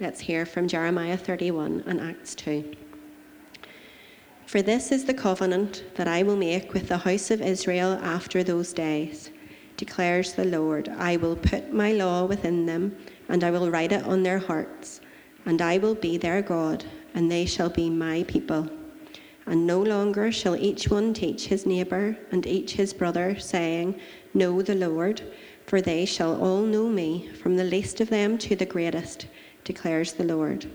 [0.00, 2.76] let's hear from Jeremiah 31 and Acts 2.
[4.46, 8.44] For this is the covenant that I will make with the house of Israel after
[8.44, 9.30] those days,
[9.76, 10.88] declares the Lord.
[10.88, 12.96] I will put my law within them,
[13.28, 15.00] and I will write it on their hearts,
[15.46, 16.84] and I will be their God,
[17.14, 18.70] and they shall be my people.
[19.46, 23.98] And no longer shall each one teach his neighbour and each his brother, saying,
[24.32, 25.22] Know the Lord,
[25.66, 29.26] for they shall all know me, from the least of them to the greatest,
[29.64, 30.66] declares the Lord.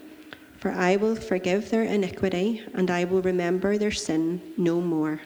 [0.58, 5.20] For I will forgive their iniquity, and I will remember their sin no more.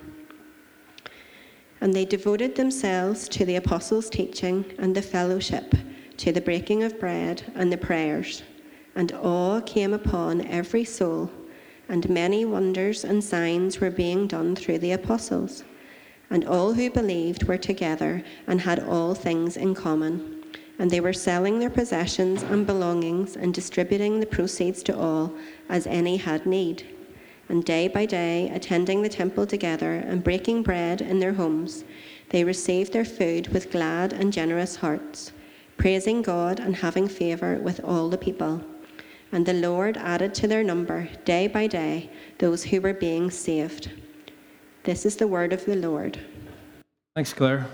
[1.79, 5.75] And they devoted themselves to the apostles' teaching and the fellowship,
[6.17, 8.41] to the breaking of bread and the prayers.
[8.95, 11.29] And awe came upon every soul,
[11.87, 15.63] and many wonders and signs were being done through the apostles.
[16.31, 20.36] And all who believed were together and had all things in common
[20.79, 25.33] and they were selling their possessions and belongings and distributing the proceeds to all
[25.69, 26.83] as any had need.
[27.49, 31.85] And day by day, attending the temple together and breaking bread in their homes,
[32.29, 35.31] they received their food with glad and generous hearts,
[35.77, 38.61] praising God and having favor with all the people.
[39.31, 43.91] And the Lord added to their number day by day those who were being saved.
[44.83, 46.19] This is the word of the Lord.
[47.15, 47.67] Thanks, Claire.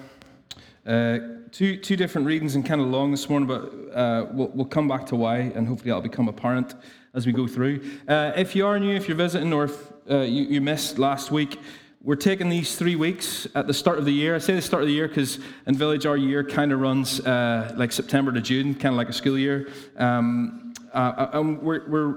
[0.85, 1.19] Uh,
[1.51, 4.87] two, two different readings and kind of long this morning, but uh, we'll, we'll come
[4.87, 6.75] back to why, and hopefully that'll become apparent
[7.13, 7.81] as we go through.
[8.07, 11.31] Uh, if you are new, if you're visiting, or if uh, you, you missed last
[11.31, 11.57] week,
[12.01, 14.35] we're taking these three weeks at the start of the year.
[14.35, 17.21] I say the start of the year because in Village our year kind of runs
[17.21, 19.69] uh, like September to June, kind of like a school year.
[19.95, 22.15] Um, and we're, we're,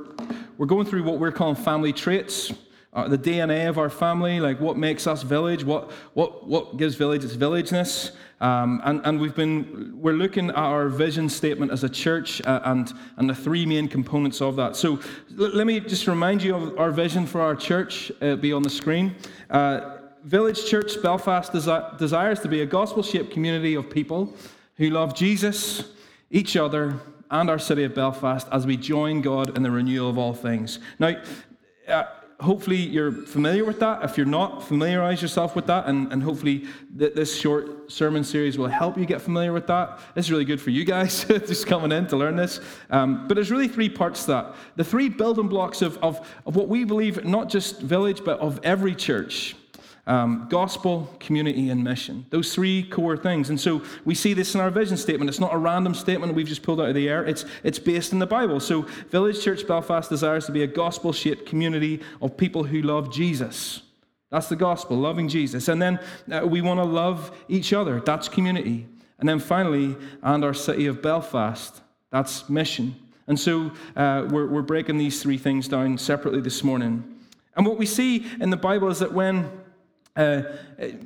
[0.59, 2.53] we're going through what we're calling family traits
[2.97, 6.95] uh, the DNA of our family, like what makes us village, what, what, what gives
[6.95, 8.13] village its villageness.
[8.41, 12.61] Um, and, and we've been, we're looking at our vision statement as a church uh,
[12.65, 14.77] and, and the three main components of that.
[14.77, 14.95] So
[15.39, 18.63] l- let me just remind you of our vision for our church, uh, be on
[18.63, 19.15] the screen.
[19.51, 24.35] Uh, village Church Belfast desi- desires to be a gospel shaped community of people
[24.77, 25.85] who love Jesus,
[26.31, 26.99] each other,
[27.31, 30.79] and our city of Belfast as we join God in the renewal of all things.
[30.99, 31.15] Now,
[31.89, 32.05] uh,
[32.41, 34.05] hopefully you're familiar with that.
[34.05, 36.67] If you're not, familiarize yourself with that, and, and hopefully
[36.99, 40.01] th- this short sermon series will help you get familiar with that.
[40.15, 42.61] It's really good for you guys just coming in to learn this.
[42.91, 44.55] Um, but there's really three parts to that.
[44.77, 48.61] The three building blocks of, of, of what we believe, not just village, but of
[48.63, 49.57] every church
[50.07, 52.27] um, gospel, community, and mission.
[52.31, 53.51] Those three core things.
[53.51, 55.29] And so we see this in our vision statement.
[55.29, 58.13] It's not a random statement we've just pulled out of the air, it's, it's based
[58.13, 58.61] in the Bible.
[58.61, 63.13] So Village Church Belfast desires to be a gospel shaped community of people who love
[63.13, 63.83] Jesus.
[64.31, 65.69] That's the gospel, loving Jesus.
[65.69, 66.01] And then
[66.31, 68.01] uh, we want to love each other.
[68.01, 68.87] That's community.
[69.19, 71.81] And then finally, and our city of Belfast.
[72.11, 72.97] That's mission.
[73.29, 77.05] And so uh, we're, we're breaking these three things down separately this morning.
[77.57, 79.51] And what we see in the Bible is that when
[80.17, 80.43] uh,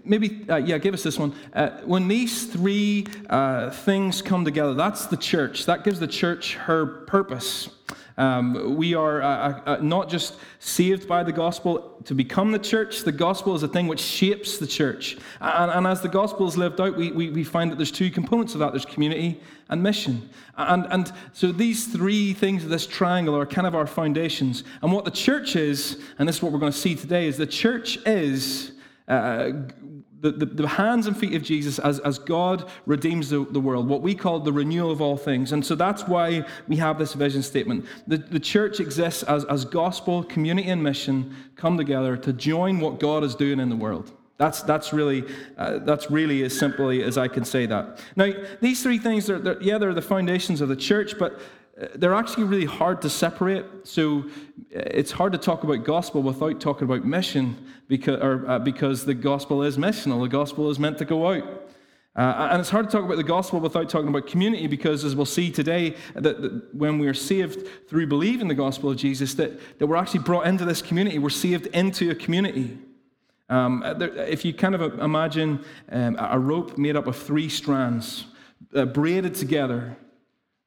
[0.05, 1.35] maybe, uh, yeah, give us this one.
[1.53, 5.67] Uh, when these three uh, things come together, that's the church.
[5.67, 7.69] That gives the church her purpose.
[8.21, 13.01] Um, we are uh, uh, not just saved by the gospel to become the church,
[13.01, 15.17] the gospel is a thing which shapes the church.
[15.41, 18.11] And, and as the gospel is lived out, we, we, we, find that there's two
[18.11, 20.29] components of that there's community and mission.
[20.59, 24.65] And, and so these three things of this triangle are kind of our foundations.
[24.83, 27.39] And what the church is, and this is what we're going to see today, is
[27.39, 28.73] the church is
[29.11, 29.53] uh,
[30.21, 33.89] the, the, the, hands and feet of Jesus as, as God redeems the, the world,
[33.89, 35.53] what we call the renewal of all things.
[35.53, 37.87] And so that's why we have this vision statement.
[38.07, 43.01] The, the church exists as, as gospel, community, and mission come together to join what
[43.01, 44.13] God is doing in the world.
[44.37, 45.25] That's, that's, really,
[45.59, 47.99] uh, that's really as simply as I can say that.
[48.17, 51.41] Now, these three things, are, they're, yeah, they're the foundations of the church, but
[51.95, 53.65] they're actually really hard to separate.
[53.85, 54.25] So
[54.71, 57.57] it's hard to talk about gospel without talking about mission
[57.89, 60.21] because, or, uh, because the gospel is missional.
[60.23, 61.45] The gospel is meant to go out.
[62.17, 65.15] Uh, and it's hard to talk about the gospel without talking about community because, as
[65.15, 69.79] we'll see today, that, that when we're saved through believing the gospel of Jesus, that,
[69.79, 71.19] that we're actually brought into this community.
[71.19, 72.77] We're saved into a community.
[73.49, 78.27] Um, there, if you kind of imagine um, a rope made up of three strands,
[78.75, 79.97] uh, braided together,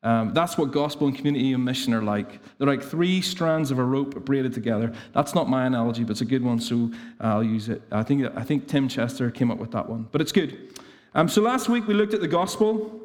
[0.04, 2.40] um, that's what gospel and community and mission are like.
[2.58, 4.94] They're like three strands of a rope braided together.
[5.14, 6.92] That's not my analogy, but it's a good one, so
[7.22, 7.82] I'll use it.
[7.92, 10.78] I think, I think Tim Chester came up with that one, but it's good.
[11.16, 13.02] Um, so last week we looked at the gospel,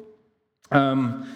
[0.71, 1.27] um,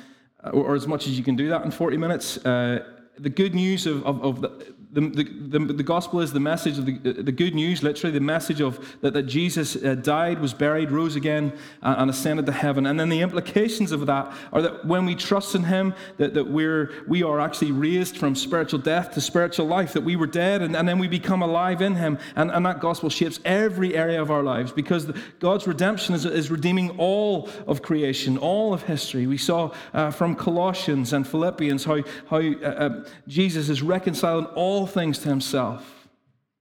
[0.44, 2.38] or, or, as much as you can do that in 40 minutes.
[2.46, 2.84] Uh,
[3.18, 6.86] the good news of, of, of the, the, the, the, gospel is the message of
[6.86, 10.92] the, the good news, literally, the message of that, that Jesus uh, died, was buried,
[10.92, 11.52] rose again,
[11.82, 12.86] uh, and ascended to heaven.
[12.86, 16.48] And then the implications of that are that when we trust in Him, that, that
[16.48, 20.62] we're, we are actually raised from spiritual death to spiritual life, that we were dead,
[20.62, 22.20] and, and then we become alive in Him.
[22.36, 26.52] And, and that gospel shapes every area of our lives because God's redemption is, is
[26.52, 29.26] redeeming all of creation, all of history.
[29.26, 34.83] We saw uh, from Colossians and Philippians how, how uh, uh, Jesus is reconciling all
[34.84, 36.10] all things to himself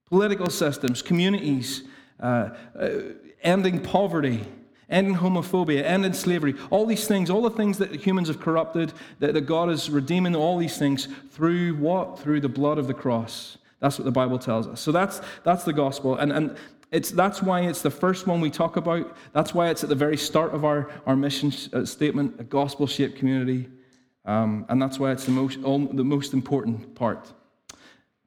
[0.06, 1.82] political systems, communities,
[2.20, 2.90] uh, uh,
[3.42, 4.44] ending poverty,
[4.90, 9.32] ending homophobia, ending slavery, all these things, all the things that humans have corrupted, that,
[9.32, 12.18] that God is redeeming all these things through what?
[12.18, 13.56] Through the blood of the cross.
[13.80, 14.80] That's what the Bible tells us.
[14.80, 16.16] So that's, that's the gospel.
[16.16, 16.56] And, and
[16.92, 19.16] it's, that's why it's the first one we talk about.
[19.32, 22.86] That's why it's at the very start of our, our mission uh, statement, a gospel
[22.86, 23.68] shaped community.
[24.26, 27.32] Um, and that's why it's the most, the most important part.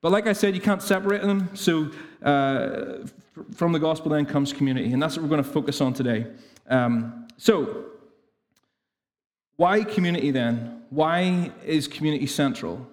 [0.05, 1.49] But like I said, you can't separate them.
[1.55, 1.89] So
[2.21, 3.07] uh,
[3.55, 4.93] from the gospel then comes community.
[4.93, 6.27] And that's what we're going to focus on today.
[6.69, 7.85] Um, so,
[9.55, 10.83] why community then?
[10.91, 12.85] Why is community central?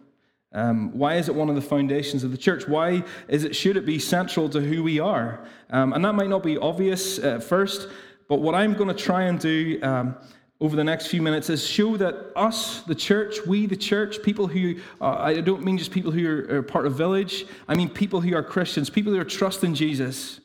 [0.52, 2.66] Um, why is it one of the foundations of the church?
[2.66, 5.46] Why is it should it be central to who we are?
[5.68, 7.88] Um, and that might not be obvious at first,
[8.26, 10.16] but what I'm going to try and do um,
[10.62, 14.46] over the next few minutes is show that us, the church, we, the church, people
[14.46, 17.88] who, uh, I don't mean just people who are, are, part of Village, I mean
[17.88, 20.38] people who are Christians, people who are trusting Jesus,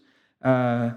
[0.43, 0.93] uh,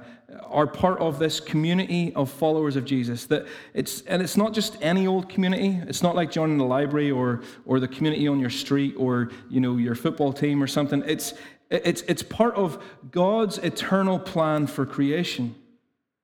[0.47, 3.27] are part of this community of followers of Jesus.
[3.27, 5.79] That it's, and it's not just any old community.
[5.87, 9.61] It's not like joining the library or, or the community on your street or you
[9.61, 11.03] know, your football team or something.
[11.07, 11.35] It's,
[11.69, 15.57] it's, it's part of God's eternal plan for creation.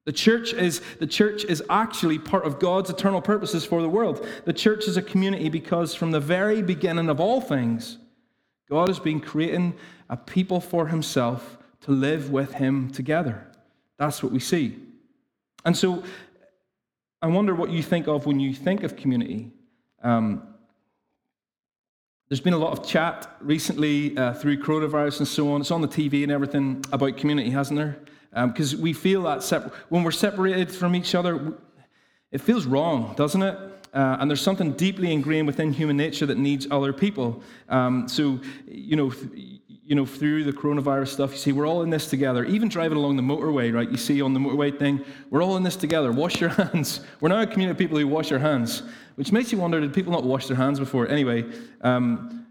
[0.06, 4.24] The church is the church is actually part of God's eternal purposes for the world.
[4.44, 7.98] The church is a community because from the very beginning of all things,
[8.70, 9.74] God has been creating
[10.08, 13.48] a people for himself to live with him together.
[13.98, 14.78] That's what we see.
[15.64, 16.04] And so
[17.20, 19.50] I wonder what you think of when you think of community.
[20.04, 20.46] Um,
[22.28, 25.62] there's been a lot of chat recently uh, through coronavirus and so on.
[25.62, 27.98] It's on the TV and everything about community, hasn't there?
[28.44, 31.54] Because um, we feel that when we're separated from each other,
[32.30, 33.58] it feels wrong, doesn't it?
[33.94, 37.42] Uh, and there's something deeply ingrained within human nature that needs other people.
[37.70, 41.88] Um, so, you know, you know, through the coronavirus stuff, you see, we're all in
[41.88, 42.44] this together.
[42.44, 43.90] Even driving along the motorway, right?
[43.90, 46.12] You see on the motorway thing, we're all in this together.
[46.12, 47.00] Wash your hands.
[47.20, 48.82] We're now a community of people who wash their hands,
[49.14, 51.08] which makes you wonder: did people not wash their hands before?
[51.08, 51.44] Anyway.
[51.80, 52.45] Um,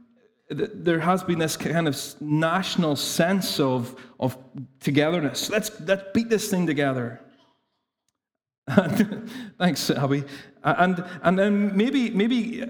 [0.49, 4.37] there has been this kind of national sense of, of
[4.79, 5.49] togetherness.
[5.49, 7.21] Let's, let's beat this thing together.
[9.57, 10.23] Thanks, Abby.
[10.63, 12.67] And, and then maybe, maybe uh,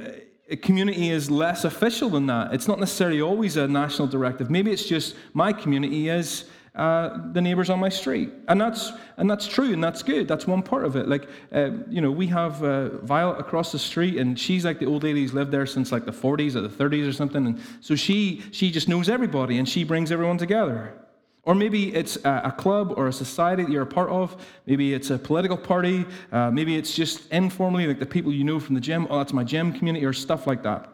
[0.49, 2.53] a community is less official than that.
[2.53, 4.49] It's not necessarily always a national directive.
[4.49, 6.45] Maybe it's just my community is
[6.75, 8.31] uh, the neighbors on my street.
[8.47, 10.27] And that's, and that's true, and that's good.
[10.27, 11.07] That's one part of it.
[11.07, 14.85] Like, uh, you know, we have uh, Violet across the street, and she's like the
[14.85, 17.45] old lady who's lived there since like the 40s or the 30s or something.
[17.47, 20.93] And so she, she just knows everybody, and she brings everyone together.
[21.43, 24.35] Or maybe it's a, club or a society that you're a part of.
[24.65, 26.03] Maybe it's a political party.
[26.31, 29.07] Uh, maybe it's just informally, like the people you know from the gym.
[29.09, 30.89] Oh, that's my gym community, or stuff like that.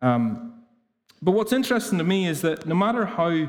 [0.00, 0.64] Um,
[1.20, 3.48] but what's interesting to me is that no matter how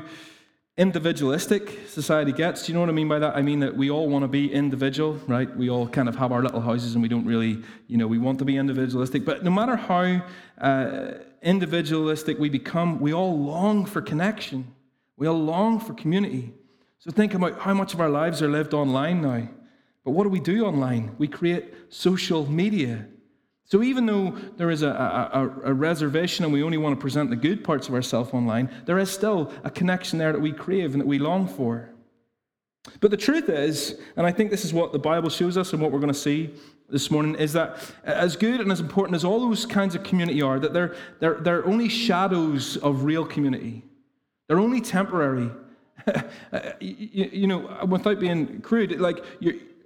[0.76, 2.66] individualistic society gets.
[2.66, 3.36] Do you know what I mean by that?
[3.36, 5.54] I mean that we all want to be individual, right?
[5.56, 8.18] We all kind of have our little houses and we don't really, you know, we
[8.18, 9.24] want to be individualistic.
[9.24, 10.22] But no matter how
[10.60, 11.12] uh,
[11.42, 14.74] individualistic we become, we all long for connection.
[15.16, 16.52] We all long for community.
[16.98, 19.48] So think about how much of our lives are lived online now.
[20.04, 21.14] But what do we do online?
[21.18, 23.06] We create social media.
[23.66, 27.30] So even though there is a, a, a, reservation and we only want to present
[27.30, 30.92] the good parts of ourselves online, there is still a connection there that we crave
[30.92, 31.88] and that we long for.
[33.00, 35.80] But the truth is, and I think this is what the Bible shows us and
[35.80, 36.52] what we're going to see
[36.90, 40.42] this morning, is that as good and as important as all those kinds of community
[40.42, 43.82] are, that they're, they're, they're only shadows of real community.
[44.46, 45.50] They're only temporary.
[46.80, 49.24] you, you, know, without being crude, like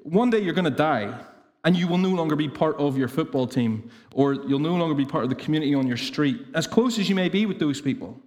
[0.03, 1.17] one day you're going to die
[1.65, 4.95] and you will no longer be part of your football team, or you'll no longer
[4.95, 7.59] be part of the community on your street, as close as you may be with
[7.59, 8.19] those people.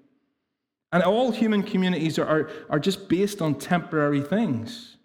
[0.92, 4.98] And all human communities are, are, are just based on temporary things.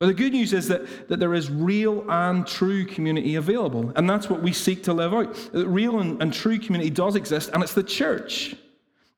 [0.00, 4.10] But the good news is that, that there is real and true community available, and
[4.10, 5.36] that's what we seek to live out.
[5.52, 8.56] Real and, and true community does exist, and it's the church.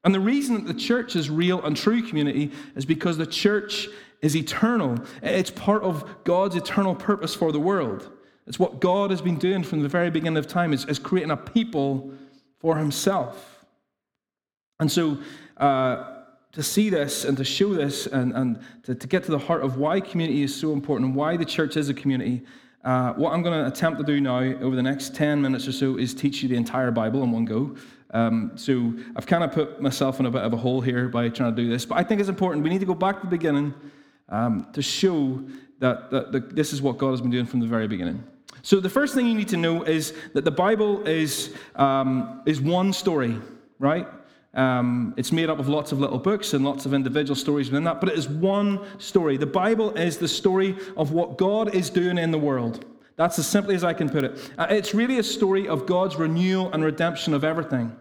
[0.05, 3.89] And the reason that the church is real and true community is because the church
[4.25, 4.99] is eternal.
[5.23, 8.11] It's part of God's eternal purpose for the world.
[8.47, 11.31] It's what God has been doing from the very beginning of time, is, is creating
[11.31, 12.11] a people
[12.59, 13.67] for himself.
[14.81, 15.19] And so,
[15.59, 16.11] uh,
[16.53, 19.63] to see this and to show this and, and to, to get to the heart
[19.63, 22.43] of why community is so important and why the church is a community,
[22.85, 25.73] uh, what I'm going to attempt to do now over the next 10 minutes or
[25.73, 27.77] so is teach you the entire Bible in one go.
[28.13, 31.29] Um, so I've kind of put myself in a bit of a hole here by
[31.29, 32.63] trying to do this, but I think it's important.
[32.63, 33.75] We need to go back to the beginning
[34.35, 35.41] um, to show
[35.79, 38.23] that, that, that this is what God has been doing from the very beginning.
[38.63, 42.61] So the first thing you need to know is that the Bible is, um, is
[42.61, 43.37] one story,
[43.79, 44.09] right?
[44.55, 47.85] Um, it's made up of lots of little books and lots of individual stories within
[47.85, 49.37] that, but it is one story.
[49.37, 52.85] The Bible is the story of what God is doing in the world.
[53.17, 54.51] That's as simply as I can put it.
[54.59, 57.95] Uh, it's really a story of God's renewal and redemption of everything.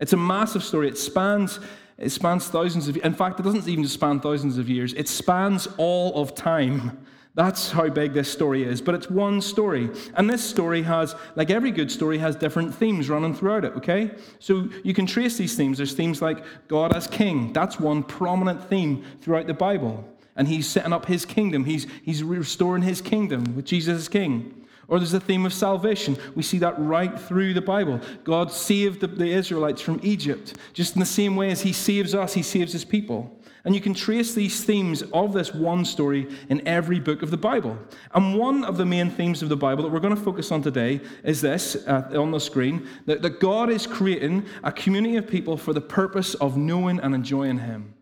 [0.00, 0.88] It's a massive story.
[0.88, 1.60] It spans,
[1.98, 5.68] it spans thousands of In fact, it doesn't even span thousands of years, it spans
[5.76, 6.98] all of time.
[7.36, 8.80] That's how big this story is.
[8.80, 9.90] But it's one story.
[10.14, 14.12] And this story has, like every good story, has different themes running throughout it, okay?
[14.38, 15.78] So you can trace these themes.
[15.78, 17.52] There's themes like God as king.
[17.52, 20.08] That's one prominent theme throughout the Bible.
[20.36, 24.63] And he's setting up his kingdom, he's, he's restoring his kingdom with Jesus as king.
[24.88, 26.16] Or there's a theme of salvation.
[26.34, 28.00] We see that right through the Bible.
[28.22, 32.14] God saved the, the Israelites from Egypt, just in the same way as he saves
[32.14, 33.38] us, he saves his people.
[33.64, 37.38] And you can trace these themes of this one story in every book of the
[37.38, 37.78] Bible.
[38.14, 40.60] And one of the main themes of the Bible that we're going to focus on
[40.60, 45.26] today is this uh, on the screen that, that God is creating a community of
[45.26, 47.93] people for the purpose of knowing and enjoying Him.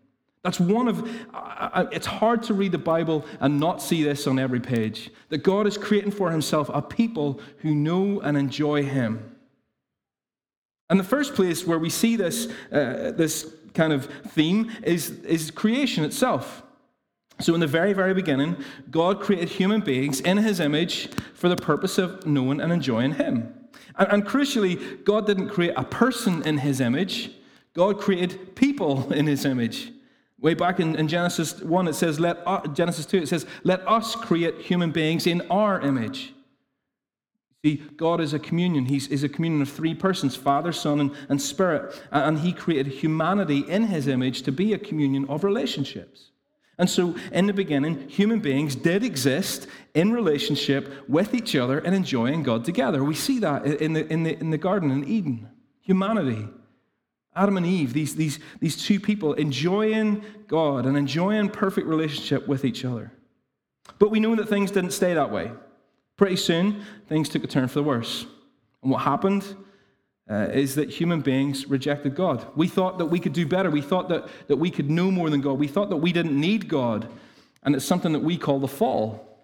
[0.43, 1.09] That's one of,
[1.93, 5.09] it's hard to read the Bible and not see this on every page.
[5.29, 9.33] That God is creating for Himself a people who know and enjoy Him.
[10.89, 15.49] And the first place where we see this, uh, this kind of theme is, is
[15.49, 16.61] creation itself.
[17.39, 18.57] So, in the very, very beginning,
[18.91, 23.53] God created human beings in his image for the purpose of knowing and enjoying him.
[23.97, 27.31] And, and crucially, God didn't create a person in his image,
[27.73, 29.92] God created people in his image.
[30.43, 32.45] Way back in, in Genesis 1, it says, let,
[32.75, 36.33] Genesis 2, it says, let us create human beings in our image.
[37.63, 38.83] See, God is a communion.
[38.83, 42.03] He's is a communion of three persons Father, Son, and, and Spirit.
[42.11, 46.31] And He created humanity in His image to be a communion of relationships.
[46.77, 51.95] And so, in the beginning, human beings did exist in relationship with each other and
[51.95, 53.01] enjoying God together.
[53.01, 55.49] We see that in the, in the, in the Garden in Eden.
[55.79, 56.49] Humanity,
[57.35, 62.63] Adam and Eve, these, these, these two people enjoying God and enjoying perfect relationship with
[62.63, 63.11] each other.
[63.99, 65.51] But we know that things didn't stay that way.
[66.15, 68.25] Pretty soon, things took a turn for the worse.
[68.83, 69.55] And what happened
[70.29, 72.45] uh, is that human beings rejected God.
[72.55, 73.69] We thought that we could do better.
[73.69, 75.53] We thought that, that we could know more than God.
[75.53, 77.09] We thought that we didn't need God.
[77.63, 79.39] And it's something that we call the fall.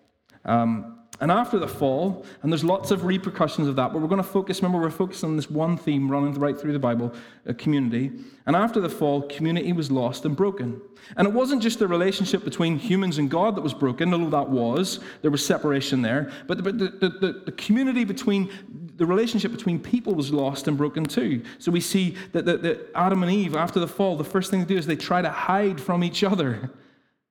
[0.45, 4.23] Um, and after the fall, and there's lots of repercussions of that, but we're going
[4.23, 7.13] to focus, remember, we're focusing on this one theme running right through the Bible
[7.47, 8.11] uh, community.
[8.45, 10.81] And after the fall, community was lost and broken.
[11.17, 14.49] And it wasn't just the relationship between humans and God that was broken, although that
[14.49, 18.49] was, there was separation there, but the, the, the, the community between,
[18.95, 21.43] the relationship between people was lost and broken too.
[21.57, 24.61] So we see that, that, that Adam and Eve, after the fall, the first thing
[24.61, 26.71] they do is they try to hide from each other.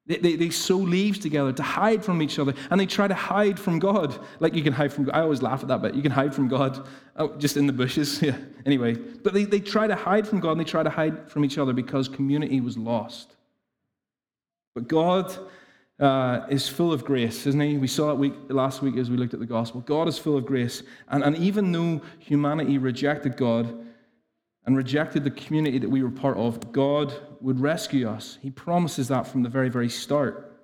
[0.08, 3.14] They, they, they, sew leaves together to hide from each other, and they try to
[3.14, 4.18] hide from God.
[4.40, 5.14] Like you can hide from God.
[5.14, 5.94] I always laugh at that bit.
[5.94, 8.22] You can hide from God oh, just in the bushes.
[8.28, 8.36] Yeah.
[8.66, 11.44] Anyway, but they, they try to hide from God and they try to hide from
[11.44, 13.36] each other because community was lost.
[14.74, 15.36] But God
[16.00, 17.76] uh, is full of grace, isn't He?
[17.76, 19.82] We saw that week, last week as we looked at the gospel.
[19.82, 20.82] God is full of grace.
[21.08, 23.86] And, and even though humanity rejected God,
[24.68, 28.36] and rejected the community that we were part of, God would rescue us.
[28.42, 30.60] He promises that from the very, very start.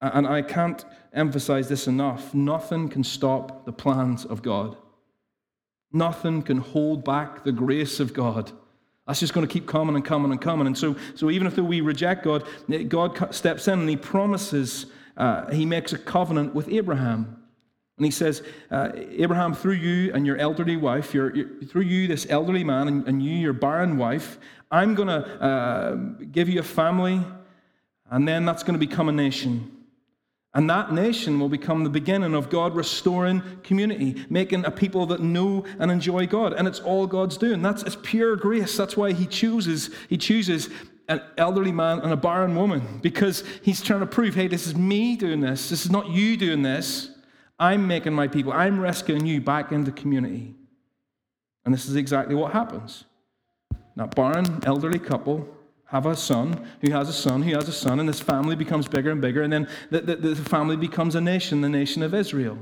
[0.00, 2.34] And I can't emphasize this enough.
[2.34, 4.76] Nothing can stop the plans of God.
[5.92, 8.52] Nothing can hold back the grace of God.
[9.08, 10.68] That's just going to keep coming and coming and coming.
[10.68, 12.46] And so, so even if we reject God,
[12.88, 17.35] God steps in and He promises, uh, He makes a covenant with Abraham.
[17.98, 22.06] And he says, uh, Abraham, through you and your elderly wife, your, your, through you,
[22.06, 24.38] this elderly man, and, and you, your barren wife,
[24.70, 25.94] I'm going to uh,
[26.30, 27.22] give you a family,
[28.10, 29.72] and then that's going to become a nation.
[30.52, 35.20] And that nation will become the beginning of God restoring community, making a people that
[35.20, 36.54] know and enjoy God.
[36.54, 37.60] And it's all God's doing.
[37.60, 38.76] That's it's pure grace.
[38.76, 40.70] That's why He chooses, He chooses
[41.08, 44.74] an elderly man and a barren woman, because He's trying to prove, hey, this is
[44.74, 45.68] me doing this.
[45.70, 47.10] This is not you doing this.
[47.58, 50.54] I'm making my people, I'm rescuing you back into community.
[51.64, 53.04] And this is exactly what happens.
[53.96, 55.48] That barren elderly couple
[55.86, 58.88] have a son who has a son who has a son, and this family becomes
[58.88, 62.12] bigger and bigger, and then the, the, the family becomes a nation, the nation of
[62.12, 62.58] Israel.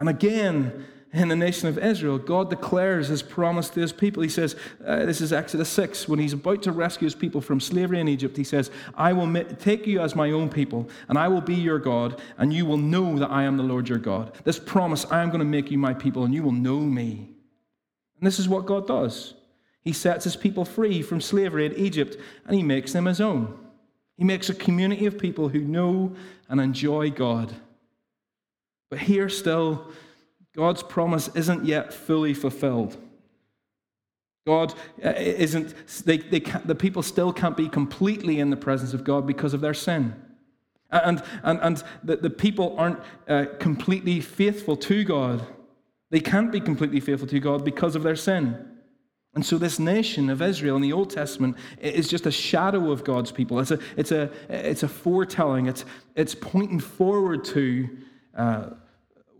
[0.00, 0.86] And again,
[1.20, 4.22] in the nation of Israel, God declares his promise to his people.
[4.22, 7.60] He says, uh, this is Exodus 6, when he's about to rescue his people from
[7.60, 11.28] slavery in Egypt, he says, I will take you as my own people, and I
[11.28, 14.32] will be your God, and you will know that I am the Lord your God.
[14.42, 17.28] This promise, I am going to make you my people, and you will know me.
[18.18, 19.34] And this is what God does.
[19.82, 23.56] He sets his people free from slavery in Egypt, and he makes them his own.
[24.16, 26.16] He makes a community of people who know
[26.48, 27.54] and enjoy God.
[28.90, 29.92] But here still,
[30.56, 32.96] God's promise isn't yet fully fulfilled.
[34.46, 39.02] God uh, isn't, they, they the people still can't be completely in the presence of
[39.02, 40.14] God because of their sin.
[40.90, 45.44] And, and, and the, the people aren't uh, completely faithful to God.
[46.10, 48.70] They can't be completely faithful to God because of their sin.
[49.34, 53.02] And so, this nation of Israel in the Old Testament is just a shadow of
[53.02, 53.58] God's people.
[53.58, 55.84] It's a, it's a, it's a foretelling, it's,
[56.14, 57.88] it's pointing forward to
[58.36, 58.66] uh,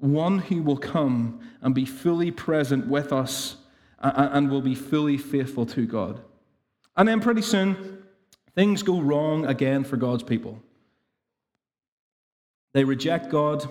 [0.04, 3.56] one who will come and be fully present with us
[4.00, 6.20] and will be fully faithful to God.
[6.96, 8.04] And then pretty soon,
[8.54, 10.60] things go wrong again for God's people.
[12.74, 13.66] They reject God,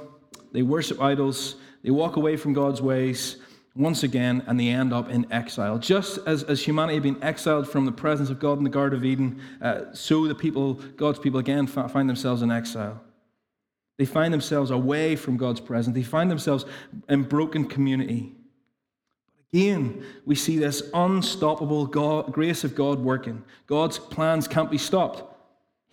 [0.52, 3.38] they worship idols, they walk away from God's ways
[3.76, 5.78] once again, and they end up in exile.
[5.78, 8.98] Just as, as humanity had been exiled from the presence of God in the Garden
[8.98, 13.02] of Eden, uh, so the people, God's people, again find themselves in exile.
[13.98, 15.96] They find themselves away from God's presence.
[15.96, 16.66] They find themselves
[17.10, 18.36] in broken community.
[19.52, 23.44] But again, we see this unstoppable God, grace of God working.
[23.68, 25.33] God's plans can't be stopped.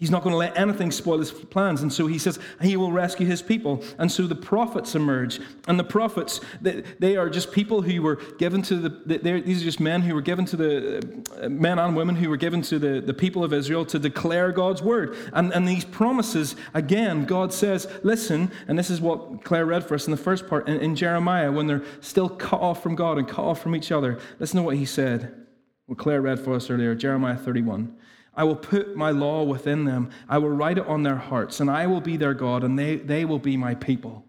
[0.01, 1.83] He's not going to let anything spoil his plans.
[1.83, 3.85] And so he says he will rescue his people.
[3.99, 5.41] And so the prophets emerge.
[5.69, 9.65] And the prophets, they, they are just people who were given to the, these are
[9.65, 12.79] just men who were given to the, uh, men and women who were given to
[12.79, 15.19] the, the people of Israel to declare God's word.
[15.35, 19.97] And, and these promises, again, God says, listen, and this is what Claire read for
[19.97, 23.19] us in the first part in, in Jeremiah, when they're still cut off from God
[23.19, 24.19] and cut off from each other.
[24.39, 25.47] Listen to what he said,
[25.85, 27.99] what Claire read for us earlier, Jeremiah 31.
[28.35, 30.11] I will put my law within them.
[30.29, 32.97] I will write it on their hearts, and I will be their God, and they,
[32.97, 34.25] they will be my people.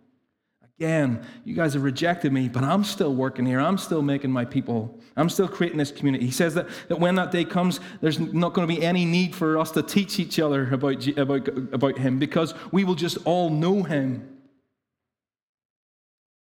[0.82, 3.60] Again, you guys have rejected me, but I'm still working here.
[3.60, 5.00] I'm still making my people.
[5.16, 6.26] I'm still creating this community.
[6.26, 9.36] He says that, that when that day comes, there's not going to be any need
[9.36, 13.52] for us to teach each other about, about, about him because we will just all
[13.52, 14.28] know him.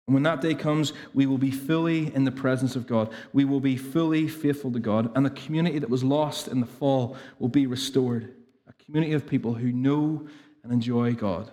[0.09, 3.11] And when that day comes, we will be fully in the presence of God.
[3.31, 5.15] We will be fully faithful to God.
[5.15, 8.33] And the community that was lost in the fall will be restored
[8.67, 10.27] a community of people who know
[10.63, 11.51] and enjoy God.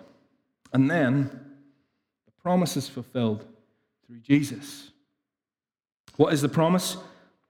[0.73, 1.25] And then
[2.25, 3.45] the promise is fulfilled
[4.07, 4.89] through Jesus.
[6.15, 6.97] What is the promise?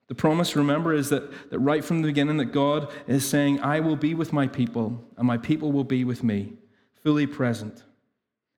[0.09, 3.79] The promise, remember, is that, that right from the beginning that God is saying, I
[3.79, 6.55] will be with my people, and my people will be with me,
[7.01, 7.83] fully present.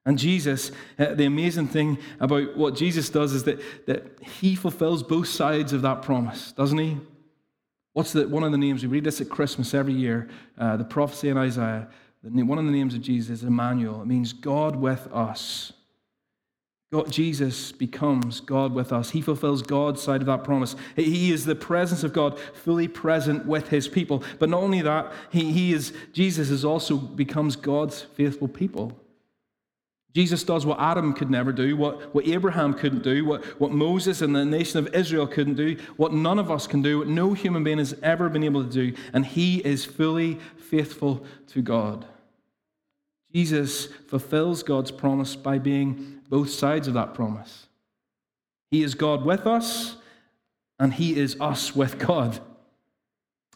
[0.05, 5.03] And Jesus, uh, the amazing thing about what Jesus does is that, that he fulfills
[5.03, 6.97] both sides of that promise, doesn't he?
[7.93, 8.81] What's the, one of the names?
[8.81, 11.89] We read this at Christmas every year, uh, the prophecy in Isaiah.
[12.21, 14.01] One of the names of Jesus is Emmanuel.
[14.01, 15.73] It means God with us.
[16.91, 19.11] God, Jesus becomes God with us.
[19.11, 20.75] He fulfills God's side of that promise.
[20.95, 24.23] He is the presence of God fully present with his people.
[24.39, 28.99] But not only that, he, he is, Jesus is also becomes God's faithful people.
[30.15, 34.21] Jesus does what Adam could never do, what, what Abraham couldn't do, what, what Moses
[34.21, 37.33] and the nation of Israel couldn't do, what none of us can do, what no
[37.33, 38.95] human being has ever been able to do.
[39.13, 42.05] And he is fully faithful to God.
[43.31, 47.67] Jesus fulfills God's promise by being both sides of that promise.
[48.71, 49.97] He is God with us,
[50.79, 52.39] and he is us with God.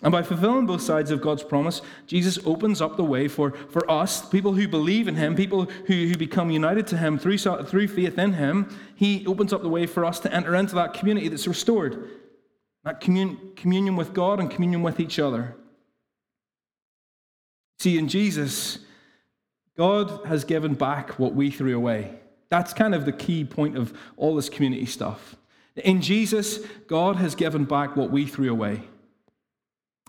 [0.03, 3.89] And by fulfilling both sides of God's promise, Jesus opens up the way for, for
[3.89, 7.87] us, people who believe in Him, people who, who become united to Him through, through
[7.87, 8.69] faith in Him.
[8.95, 12.09] He opens up the way for us to enter into that community that's restored,
[12.83, 15.55] that commun, communion with God and communion with each other.
[17.79, 18.79] See, in Jesus,
[19.77, 22.19] God has given back what we threw away.
[22.49, 25.37] That's kind of the key point of all this community stuff.
[25.77, 28.83] In Jesus, God has given back what we threw away.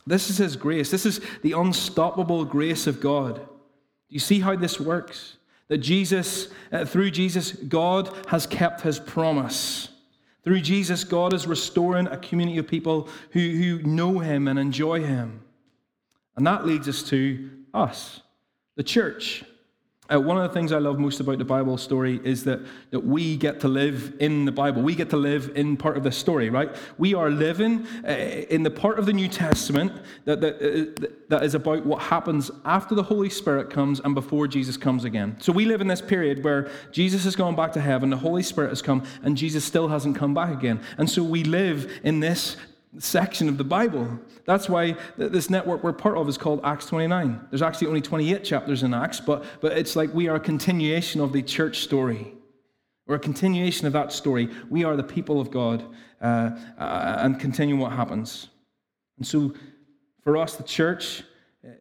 [0.06, 0.90] This is His grace.
[0.90, 3.36] This is the unstoppable grace of God.
[3.36, 5.36] Do you see how this works?
[5.68, 9.88] That Jesus, uh, through Jesus, God has kept His promise.
[10.42, 15.02] Through Jesus, God is restoring a community of people who, who know Him and enjoy
[15.02, 15.42] Him.
[16.36, 18.20] And that leads us to us,
[18.76, 19.44] the church.
[20.12, 23.00] Uh, one of the things I love most about the Bible story is that, that
[23.00, 24.82] we get to live in the Bible.
[24.82, 26.76] We get to live in part of the story, right?
[26.98, 29.92] We are living uh, in the part of the New Testament
[30.26, 34.46] that, that, uh, that is about what happens after the Holy Spirit comes and before
[34.46, 35.36] Jesus comes again.
[35.40, 38.42] So we live in this period where Jesus has gone back to heaven, the Holy
[38.42, 40.82] Spirit has come, and Jesus still hasn't come back again.
[40.98, 42.58] And so we live in this
[42.98, 44.20] section of the Bible.
[44.44, 47.46] That's why this network we're part of is called Acts 29.
[47.50, 51.20] There's actually only 28 chapters in Acts, but, but it's like we are a continuation
[51.20, 52.34] of the church story.
[53.06, 54.48] We're a continuation of that story.
[54.70, 55.84] We are the people of God
[56.20, 58.48] uh, uh, and continue what happens.
[59.18, 59.54] And so
[60.22, 61.22] for us, the church,
[61.66, 61.72] uh,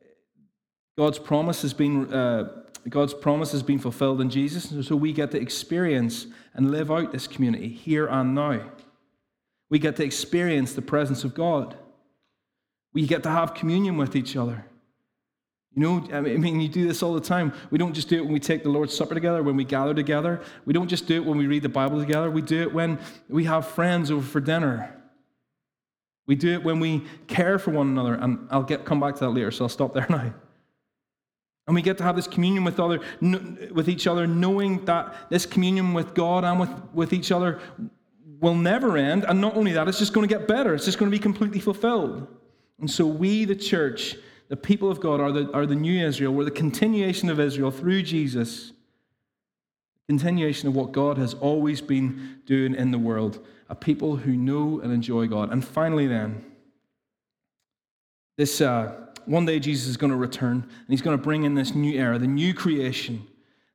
[0.98, 2.14] God's promise has been.
[2.14, 6.70] Uh, God's promise has been fulfilled in Jesus, and so we get to experience and
[6.70, 8.60] live out this community here and now.
[9.74, 11.76] We get to experience the presence of God.
[12.94, 14.68] We get to have communion with each other.
[15.76, 17.52] You know, I mean, you do this all the time.
[17.72, 19.96] We don't just do it when we take the Lord's Supper together, when we gather
[19.96, 20.42] together.
[20.66, 22.30] We don't just do it when we read the Bible together.
[22.30, 24.96] We do it when we have friends over for dinner.
[26.28, 28.14] We do it when we care for one another.
[28.14, 30.36] And I'll get, come back to that later, so I'll stop there now.
[31.66, 33.00] And we get to have this communion with, other,
[33.72, 37.60] with each other, knowing that this communion with God and with, with each other
[38.44, 39.24] will never end.
[39.24, 40.76] And not only that, it's just going to get better.
[40.76, 42.28] It's just going to be completely fulfilled.
[42.80, 44.18] And so we, the church,
[44.50, 46.34] the people of God, are the, are the new Israel.
[46.34, 48.74] We're the continuation of Israel through Jesus.
[50.10, 53.40] Continuation of what God has always been doing in the world.
[53.70, 55.50] A people who know and enjoy God.
[55.50, 56.44] And finally, then,
[58.36, 58.94] this uh,
[59.26, 61.98] one day Jesus is going to return and he's going to bring in this new
[61.98, 63.26] era, the new creation,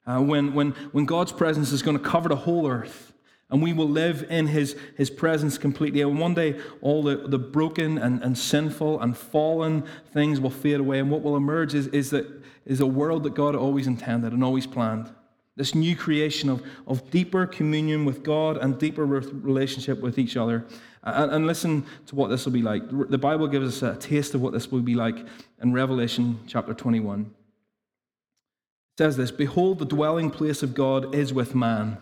[0.06, 3.14] uh, when, when, when God's presence is going to cover the whole earth
[3.50, 6.02] and we will live in his, his presence completely.
[6.02, 10.80] And one day, all the, the broken and, and sinful and fallen things will fade
[10.80, 10.98] away.
[10.98, 12.26] And what will emerge is, is, that,
[12.66, 15.10] is a world that God always intended and always planned.
[15.56, 20.66] This new creation of, of deeper communion with God and deeper relationship with each other.
[21.02, 22.82] And, and listen to what this will be like.
[23.08, 25.26] The Bible gives us a taste of what this will be like
[25.62, 27.22] in Revelation chapter 21.
[27.22, 27.26] It
[28.98, 31.96] says this Behold, the dwelling place of God is with man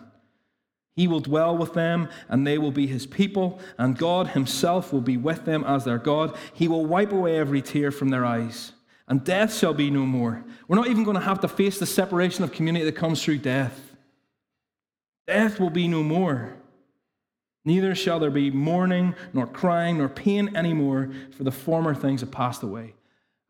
[0.97, 4.99] he will dwell with them, and they will be his people, and God himself will
[4.99, 6.35] be with them as their God.
[6.53, 8.71] He will wipe away every tear from their eyes,
[9.07, 10.43] and death shall be no more.
[10.67, 13.37] We're not even going to have to face the separation of community that comes through
[13.37, 13.79] death.
[15.27, 16.55] Death will be no more.
[17.63, 22.31] Neither shall there be mourning, nor crying, nor pain anymore, for the former things have
[22.31, 22.95] passed away.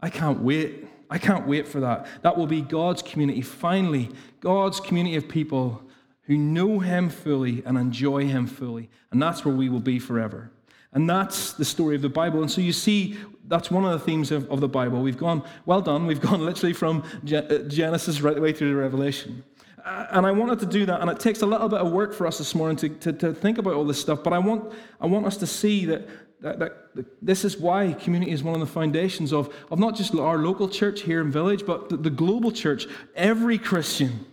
[0.01, 0.85] I can't wait.
[1.09, 2.07] I can't wait for that.
[2.23, 3.41] That will be God's community.
[3.41, 4.09] Finally,
[4.41, 5.81] God's community of people
[6.27, 8.89] who know Him fully and enjoy Him fully.
[9.11, 10.51] And that's where we will be forever.
[10.93, 12.41] And that's the story of the Bible.
[12.41, 15.01] And so you see, that's one of the themes of, of the Bible.
[15.01, 18.77] We've gone, well done, we've gone literally from uh, Genesis right the way through to
[18.77, 19.43] Revelation.
[19.83, 22.13] Uh, and I wanted to do that, and it takes a little bit of work
[22.13, 24.73] for us this morning to, to, to think about all this stuff, but I want,
[24.99, 26.09] I want us to see that,
[26.41, 30.13] that, that, this is why community is one of the foundations of, of not just
[30.13, 32.85] our local church here in Village, but the, the global church.
[33.15, 34.25] Every Christian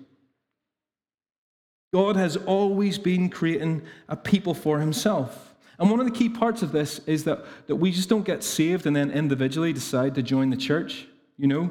[1.95, 5.55] God has always been creating a people for himself.
[5.79, 8.43] And one of the key parts of this is that, that we just don't get
[8.43, 11.07] saved and then individually decide to join the church,
[11.39, 11.71] you know?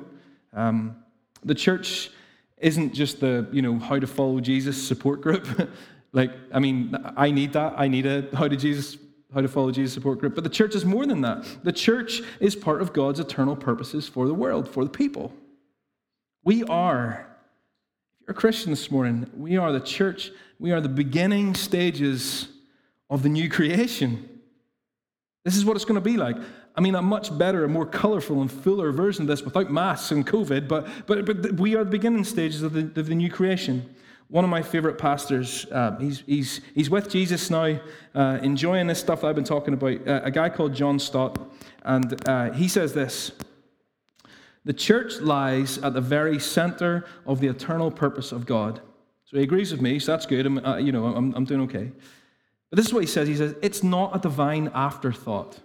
[0.53, 0.95] Um,
[1.43, 2.09] the church
[2.59, 5.45] isn't just the, you know, how to follow Jesus support group.
[6.13, 7.73] like, I mean, I need that.
[7.75, 8.97] I need a how to Jesus
[9.33, 10.35] how to follow Jesus support group.
[10.35, 11.45] But the church is more than that.
[11.63, 15.33] The church is part of God's eternal purposes for the world, for the people.
[16.45, 17.32] We are
[18.25, 22.47] you're a Christian this morning, we are the church, we are the beginning stages
[23.09, 24.29] of the new creation.
[25.43, 26.37] This is what it's going to be like.
[26.73, 30.11] I mean, a much better, a more colorful and fuller version of this without masks
[30.11, 33.29] and COVID, but, but, but we are the beginning stages of the, of the new
[33.29, 33.93] creation.
[34.29, 37.77] One of my favorite pastors, uh, he's, he's, he's with Jesus now,
[38.15, 41.37] uh, enjoying this stuff I've been talking about, uh, a guy called John Stott,
[41.83, 43.33] and uh, he says this.
[44.65, 48.79] The church lies at the very center of the eternal purpose of God.
[49.25, 50.45] So he agrees with me, so that's good.
[50.45, 51.91] I'm, uh, you know, I'm, I'm doing okay.
[52.69, 53.27] But this is what he says.
[53.27, 55.59] He says, it's not a divine afterthought.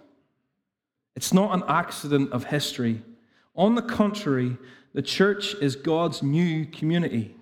[1.15, 3.01] It's not an accident of history.
[3.55, 4.57] On the contrary,
[4.93, 7.35] the church is God's new community.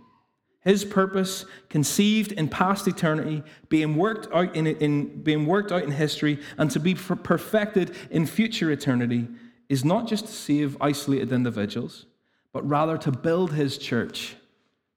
[0.62, 5.92] His purpose, conceived in past eternity, being worked out in, in, being worked out in
[5.92, 9.28] history, and to be perfected in future eternity,
[9.70, 12.06] is not just to save isolated individuals,
[12.54, 14.36] but rather to build his church.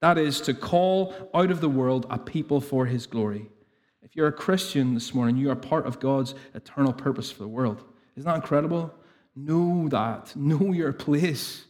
[0.00, 3.50] That is, to call out of the world a people for his glory.
[4.02, 7.48] If you're a Christian this morning, you are part of God's eternal purpose for the
[7.48, 7.84] world.
[8.16, 8.94] Isn't that incredible?
[9.36, 10.34] Know that.
[10.34, 11.64] Know your place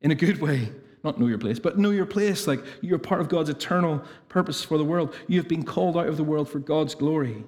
[0.00, 0.70] in a good way.
[1.04, 2.46] Not know your place, but know your place.
[2.46, 5.14] Like you're part of God's eternal purpose for the world.
[5.28, 7.44] You have been called out of the world for God's glory.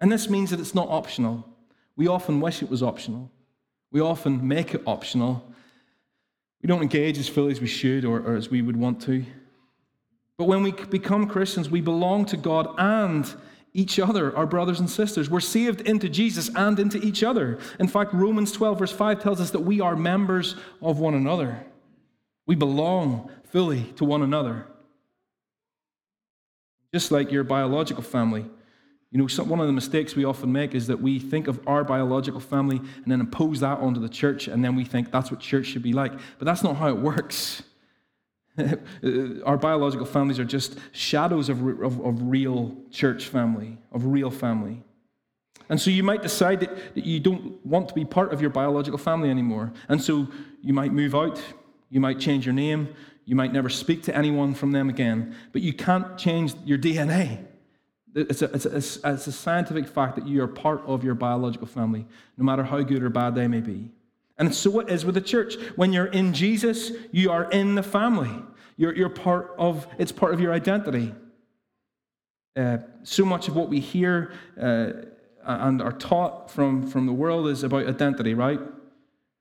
[0.00, 1.48] And this means that it's not optional.
[1.96, 3.30] We often wish it was optional.
[3.94, 5.46] We often make it optional.
[6.60, 9.24] We don't engage as fully as we should or, or as we would want to.
[10.36, 13.32] But when we become Christians, we belong to God and
[13.72, 15.30] each other, our brothers and sisters.
[15.30, 17.60] We're saved into Jesus and into each other.
[17.78, 21.64] In fact, Romans 12, verse 5 tells us that we are members of one another.
[22.46, 24.66] We belong fully to one another.
[26.92, 28.44] Just like your biological family.
[29.14, 31.60] You know, some, one of the mistakes we often make is that we think of
[31.68, 35.30] our biological family and then impose that onto the church, and then we think that's
[35.30, 36.10] what church should be like.
[36.40, 37.62] But that's not how it works.
[38.58, 44.82] Our biological families are just shadows of, of, of, real church family, of real family.
[45.68, 48.50] And so you might decide that, that you don't want to be part of your
[48.50, 49.72] biological family anymore.
[49.88, 50.26] And so
[50.60, 51.40] you might move out,
[51.88, 52.88] you might change your name,
[53.26, 57.46] you might never speak to anyone from them again, but you can't change your DNA.
[58.14, 61.66] It's a, it's, a, it's a scientific fact that you are part of your biological
[61.66, 63.90] family, no matter how good or bad they may be.
[64.38, 65.56] And so it is with the church.
[65.76, 68.30] When you're in Jesus, you are in the family.
[68.76, 71.14] You're, you're part of, it's part of your identity.
[72.56, 74.92] Uh, so much of what we hear uh,
[75.44, 78.60] and are taught from, from the world is about identity, right?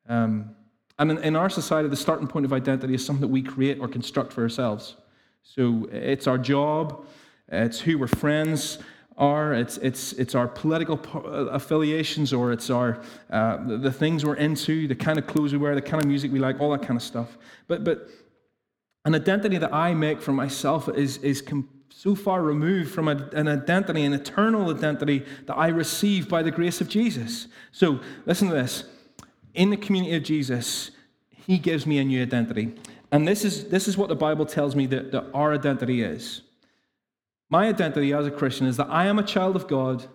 [0.10, 0.56] Um,
[1.00, 3.80] and in, in our society, the starting point of identity is something that we create
[3.80, 4.96] or construct for ourselves.
[5.44, 7.06] So it's our job,
[7.50, 8.80] it's who we're friends
[9.18, 9.54] are.
[9.54, 14.88] It's, it's, it's our political uh, affiliations or it's our, uh, the, things we're into,
[14.88, 16.96] the kind of clothes we wear, the kind of music we like, all that kind
[16.96, 17.38] of stuff.
[17.68, 18.10] But, but
[19.06, 23.30] an identity that I make for myself is, is com- so far removed from a,
[23.34, 27.48] an identity, an eternal identity that I receive by the grace of Jesus.
[27.72, 28.86] So listen to this.
[29.54, 30.92] In the community of Jesus,
[31.30, 32.74] he gives me a new identity.
[33.12, 36.42] And this is, this is what the Bible tells me that, that our identity is.
[37.54, 40.08] My identity as a Christian is that I am a child of God,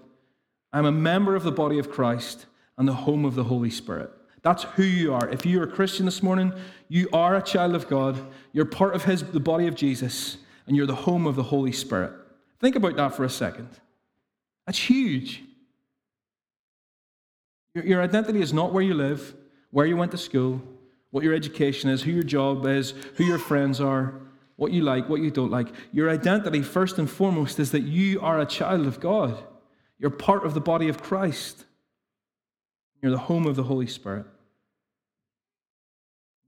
[0.73, 2.47] I'm a member of the body of Christ,
[2.77, 4.11] and the home of the Holy Spirit.
[4.43, 5.29] That's who you are.
[5.29, 6.53] If you're a Christian this morning,
[6.89, 8.19] you are a child of God,
[8.53, 11.71] you're part of his, the body of Jesus, and you're the home of the Holy
[11.71, 12.13] Spirit.
[12.59, 13.69] Think about that for a second.
[14.67, 15.45] That's huge.
[17.73, 19.33] Your, your identity is not where you live,
[19.71, 20.61] where you went to school,
[21.13, 24.23] what your education is, who your job is, who your friends are
[24.59, 25.69] what you like, what you don't like.
[25.93, 29.39] Your identity, first and foremost, is that you are a child of God.
[30.01, 31.65] You're part of the body of Christ.
[33.01, 34.27] You're the home of the Holy Spirit.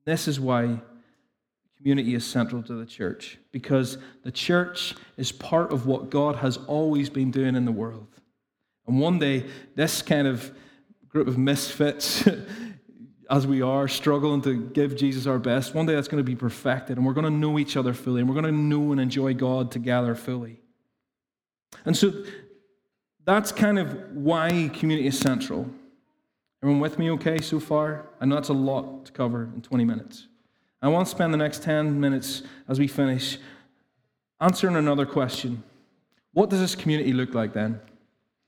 [0.05, 0.81] This is why
[1.77, 6.57] community is central to the church, because the church is part of what God has
[6.57, 8.09] always been doing in the world.
[8.89, 9.47] And one day,
[9.77, 10.51] this kind of
[11.09, 12.29] group of misfits
[13.31, 16.35] as we are struggling to give Jesus our best, one day that's going to be
[16.35, 19.01] perfected and we're going to know each other fully and we're going to know and
[19.01, 20.61] enjoy God together fully.
[21.85, 22.25] And so
[23.25, 25.71] that's kind of why community is central.
[26.61, 28.07] Everyone with me okay so far?
[28.21, 30.27] I know that's a lot to cover in 20 minutes.
[30.83, 33.39] I want to spend the next 10 minutes as we finish
[34.41, 35.63] answering another question.
[36.33, 37.81] What does this community look like then?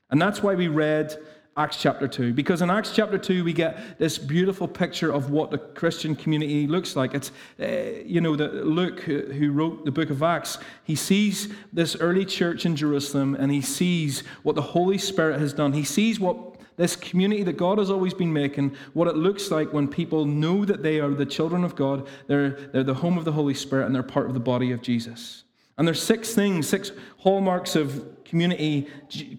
[0.09, 1.15] And that's why we read
[1.55, 2.33] Acts chapter 2.
[2.33, 6.65] Because in Acts chapter 2, we get this beautiful picture of what the Christian community
[6.65, 7.13] looks like.
[7.13, 11.95] It's, uh, you know, the, Luke, who wrote the book of Acts, he sees this
[11.97, 15.73] early church in Jerusalem and he sees what the Holy Spirit has done.
[15.73, 19.71] He sees what this community that God has always been making, what it looks like
[19.71, 23.25] when people know that they are the children of God, they're, they're the home of
[23.25, 25.43] the Holy Spirit, and they're part of the body of Jesus.
[25.77, 28.87] And there's six things, six hallmarks of community,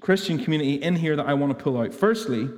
[0.00, 1.94] Christian community in here that I want to pull out.
[1.94, 2.48] Firstly,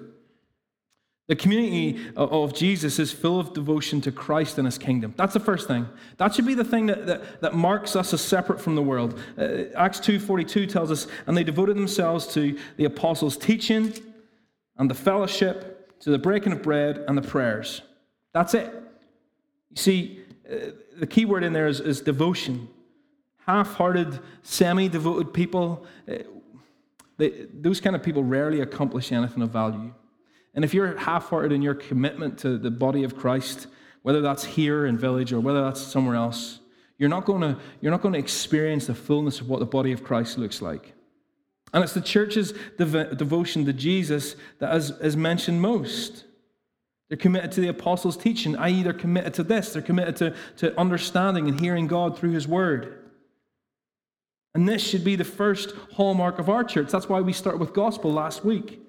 [1.29, 5.13] the community of Jesus is full of devotion to Christ and his kingdom.
[5.17, 5.89] That's the first thing.
[6.19, 9.19] That should be the thing that, that, that marks us as separate from the world.
[9.37, 13.93] Uh, Acts 2.42 tells us, and they devoted themselves to the apostles' teaching
[14.77, 17.83] and the fellowship, to the breaking of bread and the prayers.
[18.33, 18.73] That's it.
[19.71, 20.57] You see, uh,
[20.97, 22.69] the key word in there is, is devotion
[23.47, 26.23] half hearted, semi devoted people, eh,
[27.17, 29.93] they, those kind of people rarely accomplish anything of value.
[30.55, 33.69] And if you're half hearted in your commitment to the body of Christ,
[34.03, 36.61] whether that's here in Village or whether that's somewhere else,
[36.99, 39.93] you're not going to, you're not going to experience the fullness of what the body
[39.93, 40.95] of Christ looks like.
[41.73, 46.25] And it's the church's dev- devotion to Jesus that is, is mentioned most.
[47.09, 49.73] They're committed to the apostles' teaching, i.e., they're committed to this.
[49.73, 53.06] They're committed to, to understanding and hearing God through His Word.
[54.57, 56.91] And this should be the first hallmark of our church.
[56.91, 58.81] That's why we started with gospel last week.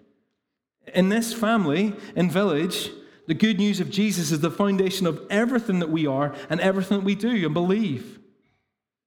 [0.94, 2.90] In this family, in village,
[3.28, 7.00] The good news of Jesus is the foundation of everything that we are and everything
[7.00, 8.20] that we do and believe.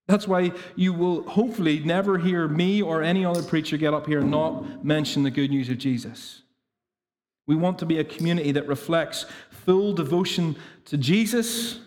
[0.06, 4.20] That's why you will hopefully never hear me or any other preacher get up here
[4.20, 6.42] and not mention the good news of Jesus.
[7.46, 11.80] We want to be a community that reflects full devotion to Jesus,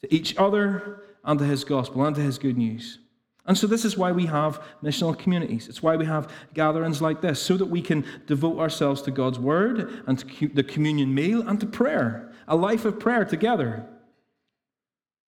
[0.00, 2.98] to each other, and to his gospel, and to his good news.
[3.46, 5.68] And so, this is why we have missional communities.
[5.68, 9.38] It's why we have gatherings like this, so that we can devote ourselves to God's
[9.38, 13.84] word and to the communion meal and to prayer, a life of prayer together.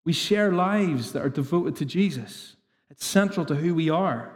[0.07, 2.57] We share lives that are devoted to Jesus.
[2.89, 4.33] It's central to who we are.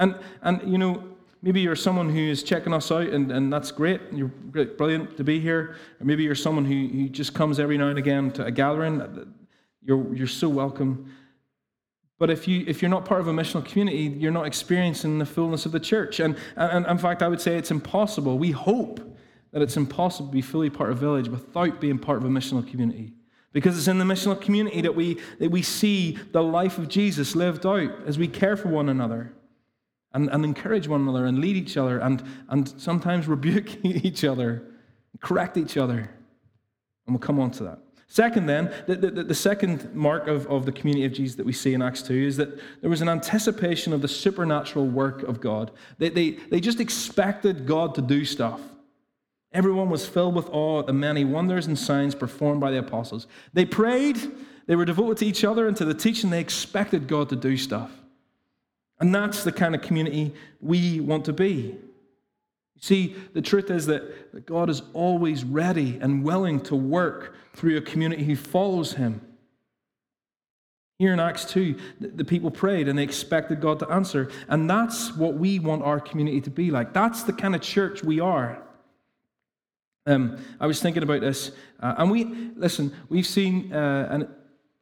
[0.00, 1.04] And, and you know,
[1.42, 4.00] maybe you're someone who is checking us out, and, and that's great.
[4.12, 5.76] You're brilliant to be here.
[6.00, 9.32] Or maybe you're someone who, who just comes every now and again to a gathering.
[9.82, 11.12] You're, you're so welcome.
[12.20, 15.24] But if, you, if you're not part of a missional community, you're not experiencing the
[15.24, 16.20] fullness of the church.
[16.20, 18.38] And, and, in fact, I would say it's impossible.
[18.38, 19.00] We hope
[19.52, 22.28] that it's impossible to be fully part of a Village without being part of a
[22.28, 23.14] missional community.
[23.54, 27.34] Because it's in the missional community that we, that we see the life of Jesus
[27.34, 29.32] lived out as we care for one another
[30.12, 34.62] and, and encourage one another and lead each other and, and sometimes rebuke each other,
[35.22, 36.10] correct each other.
[37.06, 37.78] And we'll come on to that.
[38.12, 41.52] Second, then, the, the, the, second mark of, of the community of Jesus that we
[41.52, 45.40] see in Acts 2 is that there was an anticipation of the supernatural work of
[45.40, 45.70] God.
[45.98, 48.60] They, they, they just expected God to do stuff.
[49.52, 53.28] Everyone was filled with awe at the many wonders and signs performed by the apostles.
[53.52, 54.18] They prayed,
[54.66, 56.30] they were devoted to each other and to the teaching.
[56.30, 57.92] They expected God to do stuff.
[58.98, 61.76] And that's the kind of community we want to be.
[62.80, 67.82] See, the truth is that God is always ready and willing to work through a
[67.82, 69.20] community who follows Him.
[70.98, 74.30] Here in Acts 2, the people prayed and they expected God to answer.
[74.48, 76.92] And that's what we want our community to be like.
[76.92, 78.62] That's the kind of church we are.
[80.06, 82.24] Um, I was thinking about this, uh, and we,
[82.56, 84.28] listen, we've seen, uh, and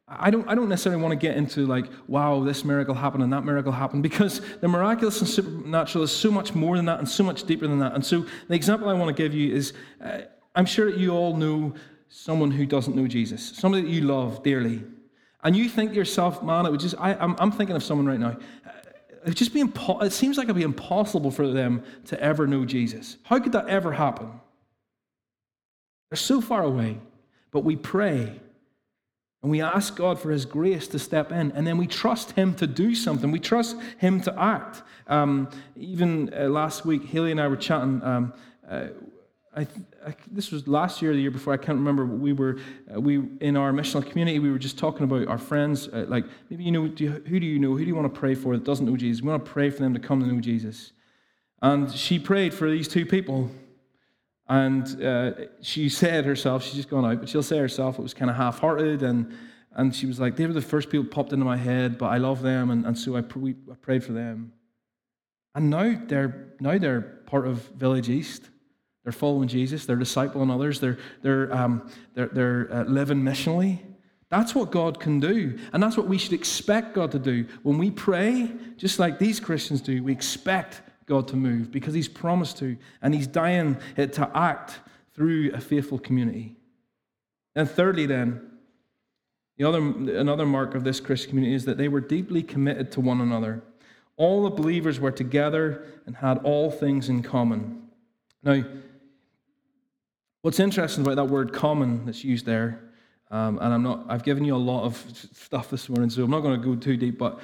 [0.09, 3.31] I don't, I don't necessarily want to get into like, wow, this miracle happened and
[3.31, 7.07] that miracle happened, because the miraculous and supernatural is so much more than that and
[7.07, 7.93] so much deeper than that.
[7.93, 10.21] And so the example I want to give you is uh,
[10.55, 11.75] I'm sure that you all know
[12.07, 14.83] someone who doesn't know Jesus, somebody that you love dearly.
[15.43, 17.83] And you think to yourself, man, it would just, I, am I'm, I'm thinking of
[17.83, 18.37] someone right now.
[18.65, 18.71] Uh,
[19.27, 22.65] it just be, impo- it seems like it'd be impossible for them to ever know
[22.65, 23.17] Jesus.
[23.23, 24.31] How could that ever happen?
[26.09, 26.97] They're so far away,
[27.51, 28.39] but we pray
[29.41, 32.53] and we ask God for His grace to step in, and then we trust Him
[32.55, 33.31] to do something.
[33.31, 34.83] We trust Him to act.
[35.07, 38.03] Um, even uh, last week, Haley and I were chatting.
[38.03, 38.33] Um,
[38.69, 38.87] uh,
[39.55, 39.61] I,
[40.05, 41.53] I, this was last year, the year before.
[41.53, 42.05] I can't remember.
[42.05, 42.59] We were
[42.93, 44.39] uh, we in our missional community.
[44.39, 45.87] We were just talking about our friends.
[45.87, 47.71] Uh, like maybe you know, do you, who do you know?
[47.71, 49.21] Who do you want to pray for that doesn't know Jesus?
[49.21, 50.91] We want to pray for them to come to know Jesus.
[51.61, 53.49] And she prayed for these two people
[54.49, 55.31] and uh,
[55.61, 58.35] she said herself, she's just gone out, but she'll say herself it was kind of
[58.35, 59.03] half hearted.
[59.03, 59.31] And,
[59.73, 62.17] and she was like, they were the first people popped into my head, but I
[62.17, 62.71] love them.
[62.71, 64.51] And, and so I, pr- I prayed for them.
[65.53, 68.49] And now they're, now they're part of Village East.
[69.03, 69.85] They're following Jesus.
[69.85, 70.79] They're discipling others.
[70.79, 73.79] They're, they're, um, they're, they're uh, living missionally.
[74.29, 75.59] That's what God can do.
[75.73, 77.45] And that's what we should expect God to do.
[77.61, 82.07] When we pray, just like these Christians do, we expect God to move because He's
[82.07, 84.79] promised to, and He's dying to act
[85.13, 86.55] through a faithful community.
[87.55, 88.49] And thirdly, then,
[89.57, 93.01] the other, another mark of this Christian community is that they were deeply committed to
[93.01, 93.61] one another.
[94.15, 97.89] All the believers were together and had all things in common.
[98.43, 98.63] Now,
[100.41, 102.81] what's interesting about that word common that's used there,
[103.31, 104.95] um, and I'm not, I've given you a lot of
[105.33, 107.39] stuff this morning, so I'm not going to go too deep, but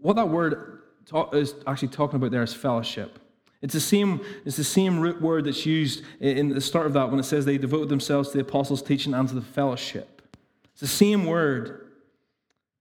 [0.00, 3.18] what that word talk, is actually talking about there is fellowship.
[3.60, 7.10] It's the same, it's the same root word that's used in the start of that
[7.10, 10.22] when it says they devoted themselves to the apostles' teaching and to the fellowship.
[10.72, 11.86] It's the same word.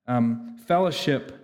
[0.07, 1.40] Um, fellowship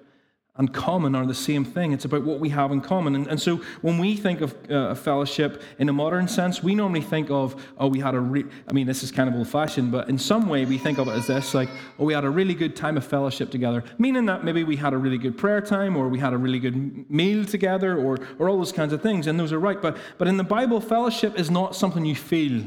[0.58, 1.94] and common are the same thing.
[1.94, 3.16] It's about what we have in common.
[3.16, 7.02] And, and so when we think of uh, fellowship in a modern sense, we normally
[7.02, 9.92] think of, oh, we had a, re- I mean, this is kind of old fashioned,
[9.92, 12.30] but in some way we think of it as this, like, oh, we had a
[12.30, 15.62] really good time of fellowship together, meaning that maybe we had a really good prayer
[15.62, 19.02] time or we had a really good meal together or, or all those kinds of
[19.02, 19.28] things.
[19.28, 19.82] And those are right.
[19.82, 22.64] But, but in the Bible, fellowship is not something you feel.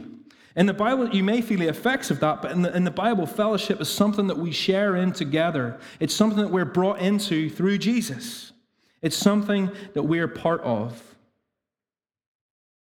[0.57, 2.91] In the Bible, you may feel the effects of that, but in the, in the
[2.91, 5.79] Bible, fellowship is something that we share in together.
[6.01, 8.53] It's something that we're brought into through Jesus.
[9.01, 11.01] It's something that we're part of.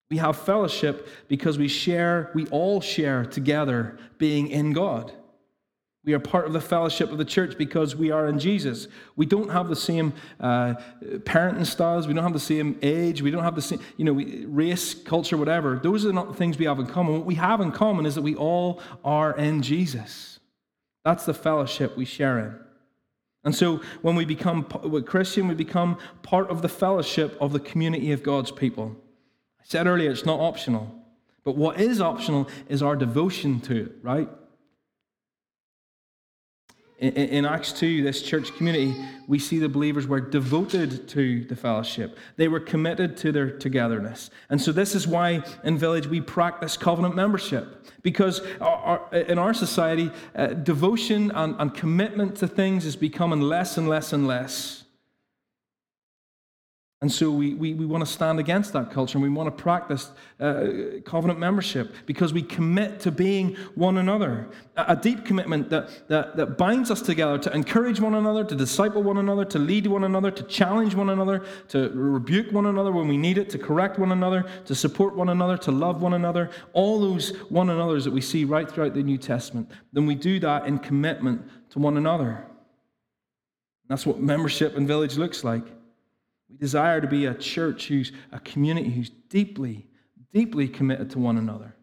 [0.10, 5.14] We have fellowship because we share, we all share together being in God.
[6.06, 8.90] We are part of the fellowship of the church because we are in Jesus.
[9.16, 12.08] We don't have the same uh, parenting styles.
[12.08, 13.22] We don't have the same age.
[13.22, 14.14] We don't have the same, you know,
[14.48, 15.80] race, culture, whatever.
[15.82, 17.14] Those are not the things we have in common.
[17.14, 20.40] What we have in common is that we all are in Jesus.
[21.06, 22.56] That's the fellowship we share in.
[23.46, 27.60] And so when we become a Christian, we become part of the fellowship of the
[27.60, 28.96] community of God's people.
[29.60, 30.94] I said earlier, it's not optional.
[31.46, 34.30] But what is optional is our devotion to it, right?
[37.04, 38.96] In Acts 2, this church community,
[39.28, 42.18] we see the believers were devoted to the fellowship.
[42.38, 44.30] They were committed to their togetherness.
[44.50, 47.92] And so, this is why in Village we practice covenant membership.
[48.04, 53.78] Because our, in our society, uh, devotion and, and commitment to things is becoming less
[53.78, 54.83] and less and less.
[57.04, 59.62] And so we, we, we want to stand against that culture and we want to
[59.62, 60.68] practice uh,
[61.04, 64.48] covenant membership because we commit to being one another.
[64.78, 69.04] A, deep commitment that, that, that binds us together to encourage one another, to disciple
[69.04, 73.10] one another, to lead one another, to challenge one another, to rebuke one another when
[73.10, 76.52] we need it, to correct one another, to support one another, to love one another.
[76.72, 79.70] All those one another's that we see right throughout the New Testament.
[79.92, 81.42] Then we do that in commitment
[81.72, 82.46] to one another.
[83.90, 85.66] That's what membership in Village looks like.
[86.54, 89.88] We desire to be a church who's a community who's deeply,
[90.32, 91.76] deeply committed to one another.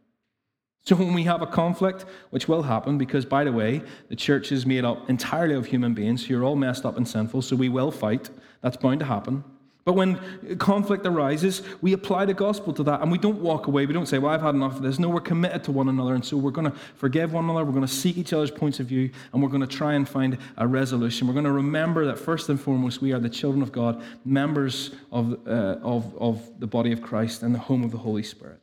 [0.83, 4.53] So when we have a conflict, which will happen, because by the way, the church
[4.53, 7.57] is made up entirely of human beings who are all messed up and sinful, so
[7.57, 8.31] we will fight.
[8.63, 9.43] That's bound to happen.
[9.91, 13.87] But when conflict arises, we apply the gospel to that and we don't walk away.
[13.87, 15.01] We don't say, Well, I've had enough of this.
[15.01, 16.15] No, we're committed to one another.
[16.15, 17.65] And so we're going to forgive one another.
[17.65, 20.09] We're going to seek each other's points of view and we're going to try and
[20.09, 21.27] find a resolution.
[21.27, 24.93] We're going to remember that first and foremost, we are the children of God, members
[25.11, 28.61] of, uh, of, of the body of Christ and the home of the Holy Spirit.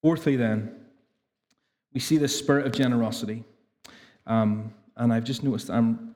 [0.00, 0.76] Fourthly, then,
[1.92, 3.42] we see the spirit of generosity.
[4.28, 6.14] Um, and I've just noticed I'm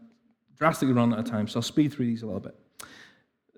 [0.56, 2.54] drastically running out of time, so I'll speed through these a little bit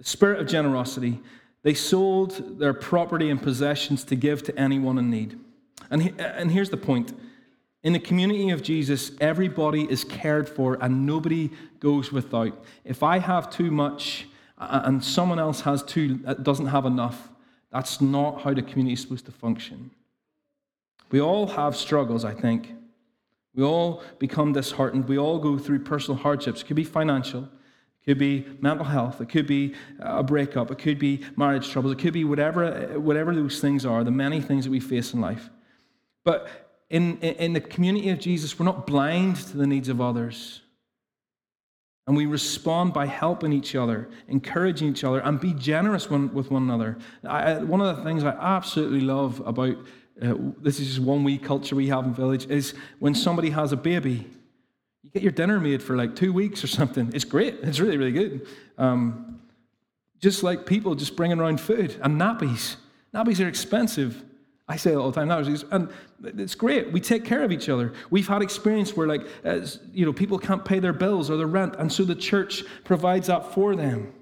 [0.02, 1.20] spirit of generosity,
[1.62, 5.38] they sold their property and possessions to give to anyone in need.
[5.90, 7.12] And, he, and here's the point
[7.82, 11.50] in the community of Jesus, everybody is cared for and nobody
[11.80, 12.64] goes without.
[12.84, 14.28] If I have too much
[14.58, 17.28] and someone else has too, uh, doesn't have enough,
[17.72, 19.90] that's not how the community is supposed to function.
[21.10, 22.72] We all have struggles, I think.
[23.54, 25.08] We all become disheartened.
[25.08, 26.62] We all go through personal hardships.
[26.62, 27.48] It could be financial,
[28.04, 29.20] could be mental health.
[29.20, 30.70] It could be a breakup.
[30.70, 31.92] It could be marriage troubles.
[31.92, 35.20] It could be whatever, whatever those things are, the many things that we face in
[35.20, 35.50] life.
[36.24, 36.48] But
[36.90, 40.60] in, in the community of Jesus, we're not blind to the needs of others.
[42.06, 46.50] And we respond by helping each other, encouraging each other, and be generous one, with
[46.50, 46.98] one another.
[47.22, 49.76] I, one of the things I absolutely love about
[50.20, 53.72] uh, this is just one wee culture we have in Village is when somebody has
[53.72, 54.28] a baby
[55.02, 57.10] you get your dinner made for like two weeks or something.
[57.12, 57.54] It's great.
[57.62, 58.46] It's really, really good.
[58.78, 59.40] Um,
[60.20, 62.76] just like people just bringing around food and nappies.
[63.12, 64.24] Nappies are expensive.
[64.68, 65.28] I say it all the time.
[65.28, 65.90] Nappies, and
[66.38, 66.92] it's great.
[66.92, 67.92] We take care of each other.
[68.10, 69.26] We've had experience where, like,
[69.92, 73.26] you know, people can't pay their bills or their rent, and so the church provides
[73.26, 74.14] that for them.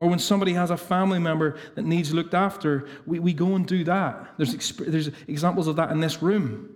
[0.00, 3.66] Or when somebody has a family member that needs looked after, we, we go and
[3.66, 4.34] do that.
[4.38, 6.73] There's, there's examples of that in this room.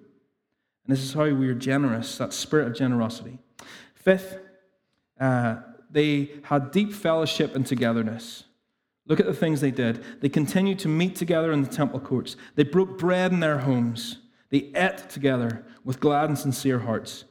[0.88, 3.38] And this is how we are generous, that spirit of generosity.
[3.94, 4.38] Fifth,
[5.20, 5.56] uh,
[5.90, 8.44] they had deep fellowship and togetherness.
[9.06, 10.02] Look at the things they did.
[10.20, 12.36] They continued to meet together in the temple courts.
[12.54, 14.16] They broke bread in their homes.
[14.48, 17.24] They ate together with glad and sincere hearts.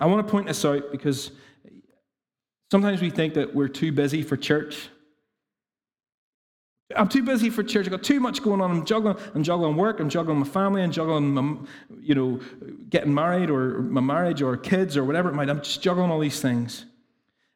[0.00, 1.30] I want to point this out because
[2.70, 4.88] sometimes we think that we're too busy for church.
[6.94, 7.86] I'm too busy for church.
[7.86, 8.70] I've got too much going on.
[8.70, 11.56] I'm juggling, I'm juggling work, I'm juggling my family, I'm juggling my,
[12.00, 12.40] you know,
[12.88, 15.50] getting married or my marriage or kids or whatever it might.
[15.50, 16.84] I'm just juggling all these things.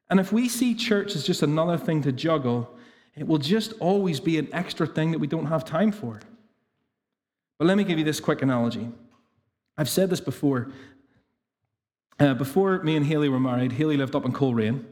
[0.09, 2.77] And if we see church as just another thing to juggle,
[3.15, 6.21] it will just always be an extra thing that we don't have time for.
[7.59, 8.91] But let me give you this quick analogy.
[9.79, 10.73] I've said this before.
[12.19, 14.85] Uh, before me and Haley were married, Haley lived up in Coleraine.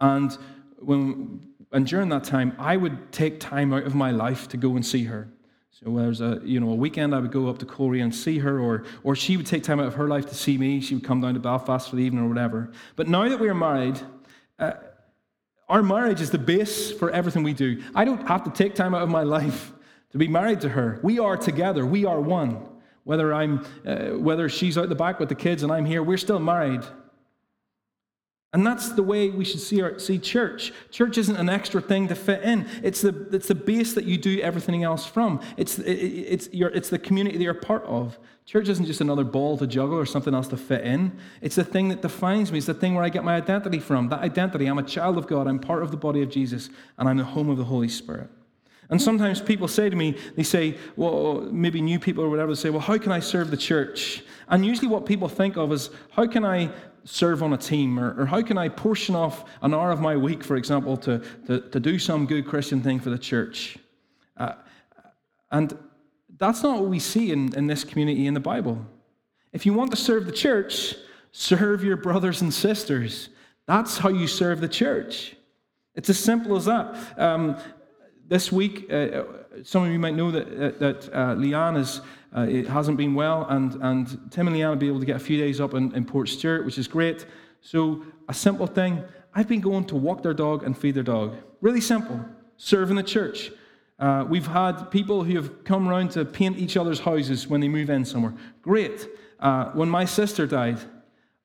[0.00, 0.36] And
[0.78, 4.76] when and during that time, I would take time out of my life to go
[4.76, 5.28] and see her.
[5.70, 8.38] So there's a you know a weekend I would go up to Coleraine and see
[8.38, 10.80] her, or or she would take time out of her life to see me.
[10.80, 12.70] She would come down to Belfast for the evening or whatever.
[12.94, 13.98] But now that we're married,
[14.58, 14.74] uh,
[15.68, 17.82] our marriage is the base for everything we do.
[17.94, 19.72] I don't have to take time out of my life
[20.10, 21.00] to be married to her.
[21.02, 21.86] We are together.
[21.86, 22.68] We are one.
[23.04, 26.18] Whether I'm uh, whether she's out the back with the kids and I'm here, we're
[26.18, 26.82] still married.
[28.54, 30.74] And that's the way we should see, our, see church.
[30.90, 32.68] Church isn't an extra thing to fit in.
[32.82, 35.40] It's the, it's the base that you do everything else from.
[35.56, 38.18] It's, it, it's, your, it's the community that you're part of.
[38.44, 41.18] Church isn't just another ball to juggle or something else to fit in.
[41.40, 42.58] It's the thing that defines me.
[42.58, 44.10] It's the thing where I get my identity from.
[44.10, 45.46] That identity, I'm a child of God.
[45.46, 48.28] I'm part of the body of Jesus, and I'm the home of the Holy Spirit.
[48.90, 52.60] And sometimes people say to me, they say, well, maybe new people or whatever, they
[52.60, 54.22] say, well, how can I serve the church?
[54.48, 56.70] And usually what people think of is, how can I
[57.04, 57.98] serve on a team?
[57.98, 61.22] Or, or how can I portion off an hour of my week, for example, to,
[61.46, 63.78] to, to do some good Christian thing for the church?
[64.36, 64.54] Uh,
[65.50, 65.76] and
[66.38, 68.84] that's not what we see in, in this community in the Bible.
[69.52, 70.94] If you want to serve the church,
[71.30, 73.28] serve your brothers and sisters.
[73.66, 75.36] That's how you serve the church.
[75.94, 77.18] It's as simple as that.
[77.18, 77.56] Um,
[78.26, 79.24] this week, uh,
[79.62, 82.00] some of you might know that, uh, that uh, Leanne is,
[82.36, 85.16] uh, it hasn't been well, and, and Tim and Leanne will be able to get
[85.16, 87.26] a few days up in, in Portstewart, which is great.
[87.60, 89.02] So, a simple thing
[89.34, 91.36] I've been going to walk their dog and feed their dog.
[91.60, 92.20] Really simple.
[92.56, 93.50] Serving the church.
[93.98, 97.68] Uh, we've had people who have come around to paint each other's houses when they
[97.68, 98.34] move in somewhere.
[98.60, 99.08] Great.
[99.38, 100.78] Uh, when my sister died,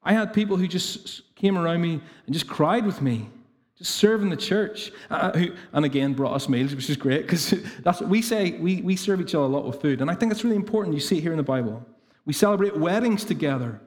[0.03, 3.29] I had people who just came around me and just cried with me
[3.77, 4.91] just serving the church.
[5.09, 7.49] Uh, who, and again, brought us meals, which is great because
[7.83, 8.51] that's what we say.
[8.51, 10.01] We, we serve each other a lot with food.
[10.01, 10.95] And I think it's really important.
[10.95, 11.85] You see it here in the Bible.
[12.25, 13.79] We celebrate weddings together.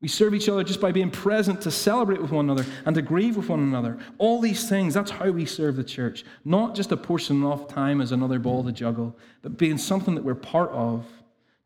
[0.00, 3.00] We serve each other just by being present to celebrate with one another and to
[3.00, 3.98] grieve with one another.
[4.18, 6.24] All these things, that's how we serve the church.
[6.44, 10.22] Not just a portion off time as another ball to juggle, but being something that
[10.22, 11.06] we're part of,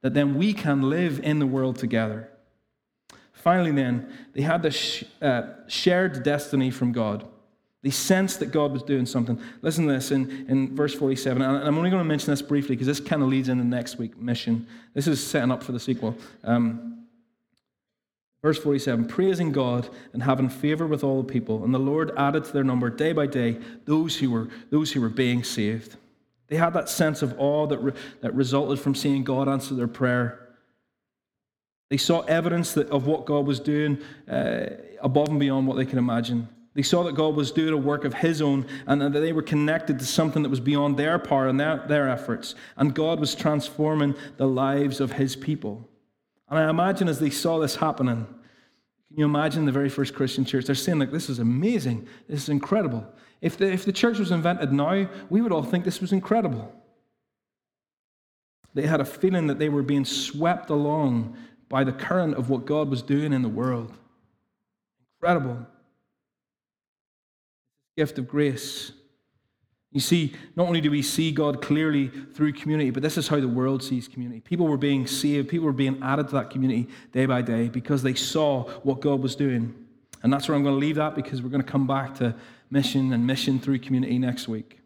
[0.02, 2.30] that then we can live in the world together.
[3.32, 7.26] Finally, then, they had this uh, shared destiny from God.
[7.82, 9.40] They sensed that God was doing something.
[9.62, 11.40] Listen to this in, in verse 47.
[11.40, 13.98] And I'm only going to mention this briefly because this kind of leads into next
[13.98, 14.66] week's mission.
[14.94, 16.16] This is setting up for the sequel.
[16.42, 17.06] Um,
[18.42, 21.62] verse 47 Praising God and having favor with all the people.
[21.62, 25.00] And the Lord added to their number day by day those who were, those who
[25.00, 25.96] were being saved.
[26.48, 29.86] They had that sense of awe that, re, that resulted from seeing God answer their
[29.86, 30.48] prayer.
[31.90, 33.98] They saw evidence that, of what God was doing
[34.28, 34.66] uh,
[35.00, 36.48] above and beyond what they could imagine.
[36.78, 39.42] They saw that God was doing a work of His own and that they were
[39.42, 42.54] connected to something that was beyond their power and their, their efforts.
[42.76, 45.88] And God was transforming the lives of His people.
[46.48, 48.24] And I imagine as they saw this happening,
[49.08, 50.66] can you imagine the very first Christian church?
[50.66, 52.06] They're saying, like, this is amazing.
[52.28, 53.04] This is incredible.
[53.40, 56.72] If the, if the church was invented now, we would all think this was incredible.
[58.74, 61.36] They had a feeling that they were being swept along
[61.68, 63.92] by the current of what God was doing in the world.
[65.16, 65.66] Incredible
[67.98, 68.92] gift of grace.
[69.90, 73.40] You see, not only do we see God clearly through community, but this is how
[73.40, 74.38] the world sees community.
[74.38, 78.04] People were being saved, people were being added to that community day by day because
[78.04, 79.74] they saw what God was doing.
[80.22, 82.36] And that's where I'm going to leave that because we're going to come back to
[82.70, 84.78] mission and mission through community next week.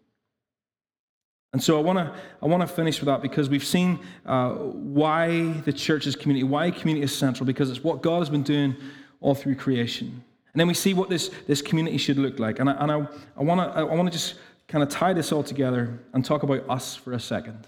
[1.52, 4.52] And so I want to I want to finish with that because we've seen uh,
[4.52, 8.42] why the church is community, why community is central, because it's what God has been
[8.42, 8.74] doing
[9.20, 10.24] all through creation.
[10.52, 12.58] And then we see what this, this community should look like.
[12.58, 13.06] And I, and I,
[13.38, 14.34] I want to I wanna just
[14.68, 17.66] kind of tie this all together and talk about us for a second.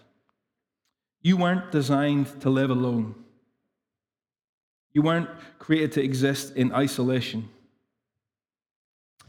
[1.23, 3.15] You weren't designed to live alone,
[4.93, 7.49] you weren't created to exist in isolation.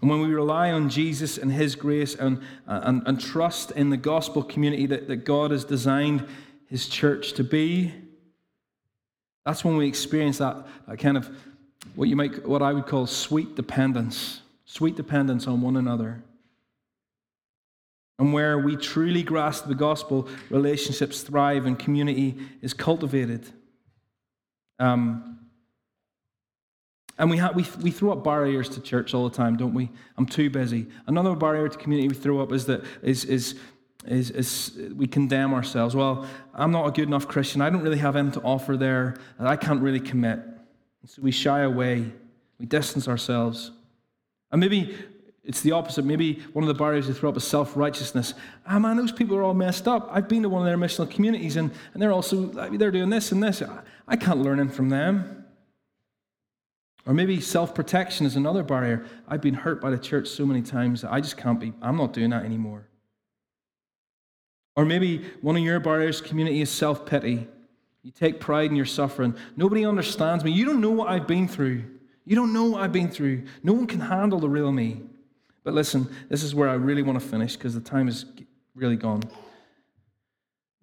[0.01, 3.97] And when we rely on Jesus and His grace and, and, and trust in the
[3.97, 6.27] gospel community that, that God has designed
[6.67, 7.93] His church to be,
[9.45, 11.29] that's when we experience that, that kind of
[11.93, 16.23] what you might what I would call sweet dependence, sweet dependence on one another.
[18.17, 23.45] And where we truly grasp the gospel, relationships thrive and community is cultivated.
[24.79, 25.39] Um,
[27.17, 29.89] and we, ha- we, we throw up barriers to church all the time, don't we?
[30.17, 30.87] I'm too busy.
[31.07, 33.55] Another barrier to community we throw up is that is, is,
[34.05, 35.95] is, is we condemn ourselves.
[35.95, 37.61] Well, I'm not a good enough Christian.
[37.61, 39.15] I don't really have anything to offer there.
[39.39, 40.39] I can't really commit.
[41.05, 42.11] And so we shy away,
[42.57, 43.69] we distance ourselves.
[44.51, 44.97] And maybe
[45.43, 46.03] it's the opposite.
[46.03, 48.33] Maybe one of the barriers they throw up is self righteousness.
[48.65, 50.09] Ah, man, those people are all messed up.
[50.11, 53.31] I've been to one of their missional communities and, and they're also they're doing this
[53.31, 53.61] and this.
[54.07, 55.45] I can't learn in from them.
[57.05, 59.05] Or maybe self protection is another barrier.
[59.27, 61.97] I've been hurt by the church so many times that I just can't be, I'm
[61.97, 62.87] not doing that anymore.
[64.75, 67.47] Or maybe one of your barriers, community, is self pity.
[68.05, 69.33] You take pride in your suffering.
[69.57, 70.51] Nobody understands me.
[70.51, 71.85] You don't know what I've been through.
[72.23, 73.45] You don't know what I've been through.
[73.63, 75.01] No one can handle the real me.
[75.63, 78.25] But listen, this is where I really want to finish because the time is
[78.75, 79.21] really gone.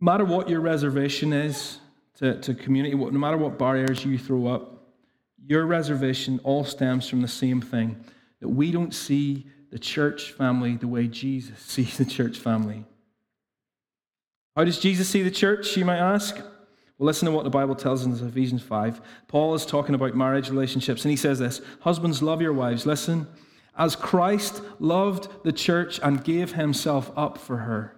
[0.00, 1.78] No matter what your reservation is
[2.16, 4.82] to, to community, no matter what barriers you throw up,
[5.46, 8.04] your reservation all stems from the same thing
[8.40, 12.84] that we don't see the church family the way Jesus sees the church family.
[14.56, 16.42] How does Jesus see the church, you might ask?
[17.02, 19.00] Well, listen to what the Bible tells us in Ephesians 5.
[19.26, 22.86] Paul is talking about marriage relationships, and he says this Husbands, love your wives.
[22.86, 23.26] Listen,
[23.76, 27.96] as Christ loved the church and gave himself up for her.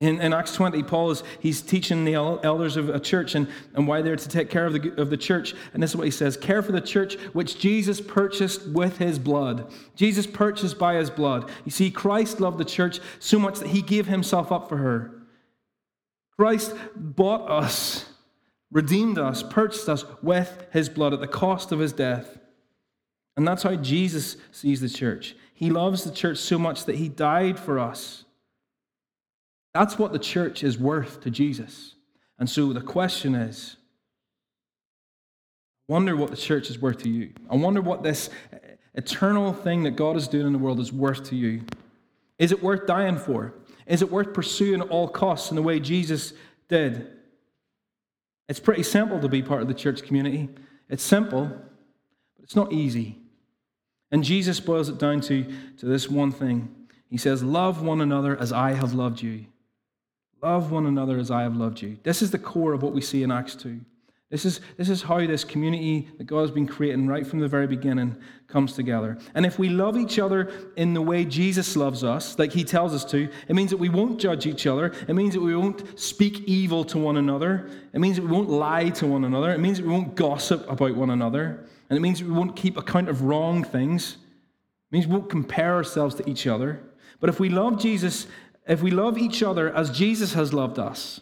[0.00, 3.88] In, in, Acts 20, Paul is he's teaching the elders of a church and, and
[3.88, 5.56] why they're to take care of the, of the church.
[5.74, 9.18] And this is what he says Care for the church which Jesus purchased with his
[9.18, 9.72] blood.
[9.96, 11.50] Jesus purchased by his blood.
[11.64, 15.15] You see, Christ loved the church so much that he gave himself up for her.
[16.38, 18.06] Christ bought us,
[18.70, 22.38] redeemed us, purchased us with his blood at the cost of his death.
[23.36, 25.34] And that's how Jesus sees the church.
[25.54, 28.24] He loves the church so much that he died for us.
[29.74, 31.94] That's what the church is worth to Jesus.
[32.38, 33.76] And so the question is
[35.88, 37.32] I wonder what the church is worth to you.
[37.50, 38.28] I wonder what this
[38.94, 41.62] eternal thing that God is doing in the world is worth to you.
[42.38, 43.54] Is it worth dying for?
[43.86, 46.32] Is it worth pursuing at all costs in the way Jesus
[46.68, 47.10] did?
[48.48, 50.48] It's pretty simple to be part of the church community.
[50.88, 53.18] It's simple, but it's not easy.
[54.10, 55.44] And Jesus boils it down to,
[55.78, 56.74] to this one thing.
[57.10, 59.46] He says, Love one another as I have loved you.
[60.42, 61.98] Love one another as I have loved you.
[62.02, 63.80] This is the core of what we see in Acts 2.
[64.28, 67.46] This is, this is how this community that God has been creating right from the
[67.46, 68.16] very beginning
[68.48, 69.18] comes together.
[69.36, 72.92] And if we love each other in the way Jesus loves us, like he tells
[72.92, 74.92] us to, it means that we won't judge each other.
[75.06, 77.70] It means that we won't speak evil to one another.
[77.92, 79.52] It means that we won't lie to one another.
[79.52, 81.64] It means that we won't gossip about one another.
[81.88, 84.14] And it means that we won't keep account of wrong things.
[84.90, 86.80] It means we won't compare ourselves to each other.
[87.20, 88.26] But if we love Jesus,
[88.66, 91.20] if we love each other as Jesus has loved us,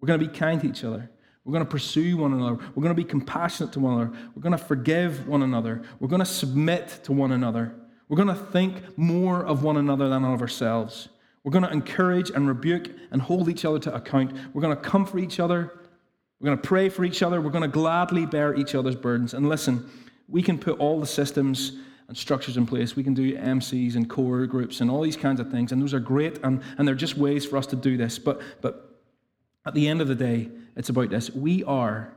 [0.00, 1.08] we're going to be kind to each other.
[1.44, 2.54] We're going to pursue one another.
[2.54, 4.18] We're going to be compassionate to one another.
[4.34, 5.82] We're going to forgive one another.
[5.98, 7.74] We're going to submit to one another.
[8.08, 11.08] We're going to think more of one another than of ourselves.
[11.42, 14.32] We're going to encourage and rebuke and hold each other to account.
[14.54, 15.72] We're going to comfort each other.
[16.38, 17.40] We're going to pray for each other.
[17.40, 19.34] We're going to gladly bear each other's burdens.
[19.34, 19.90] And listen,
[20.28, 21.72] we can put all the systems
[22.06, 22.94] and structures in place.
[22.94, 25.72] We can do MCs and core groups and all these kinds of things.
[25.72, 26.38] And those are great.
[26.44, 28.18] And, and they're just ways for us to do this.
[28.18, 29.00] But, but
[29.66, 31.30] at the end of the day, it's about this.
[31.30, 32.14] We are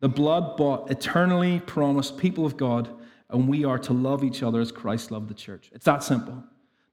[0.00, 2.88] the blood bought, eternally promised people of God,
[3.30, 5.70] and we are to love each other as Christ loved the church.
[5.72, 6.44] It's that simple.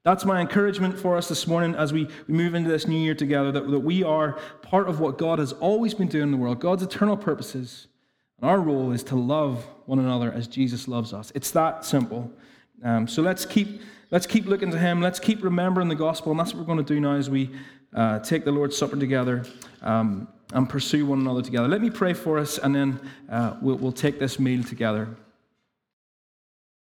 [0.02, 3.50] That's my encouragement for us this morning as we move into this new year together
[3.52, 6.60] that, that we are part of what God has always been doing in the world,
[6.60, 7.88] God's eternal purposes.
[8.40, 11.32] And our role is to love one another as Jesus loves us.
[11.34, 12.30] It's that simple.
[12.84, 15.00] Um, so let's keep, let's keep looking to Him.
[15.00, 16.30] Let's keep remembering the gospel.
[16.32, 17.50] And that's what we're going to do now as we
[17.94, 19.44] uh, take the Lord's Supper together
[19.82, 21.68] um, and pursue one another together.
[21.68, 25.16] Let me pray for us, and then uh, we'll, we'll take this meal together.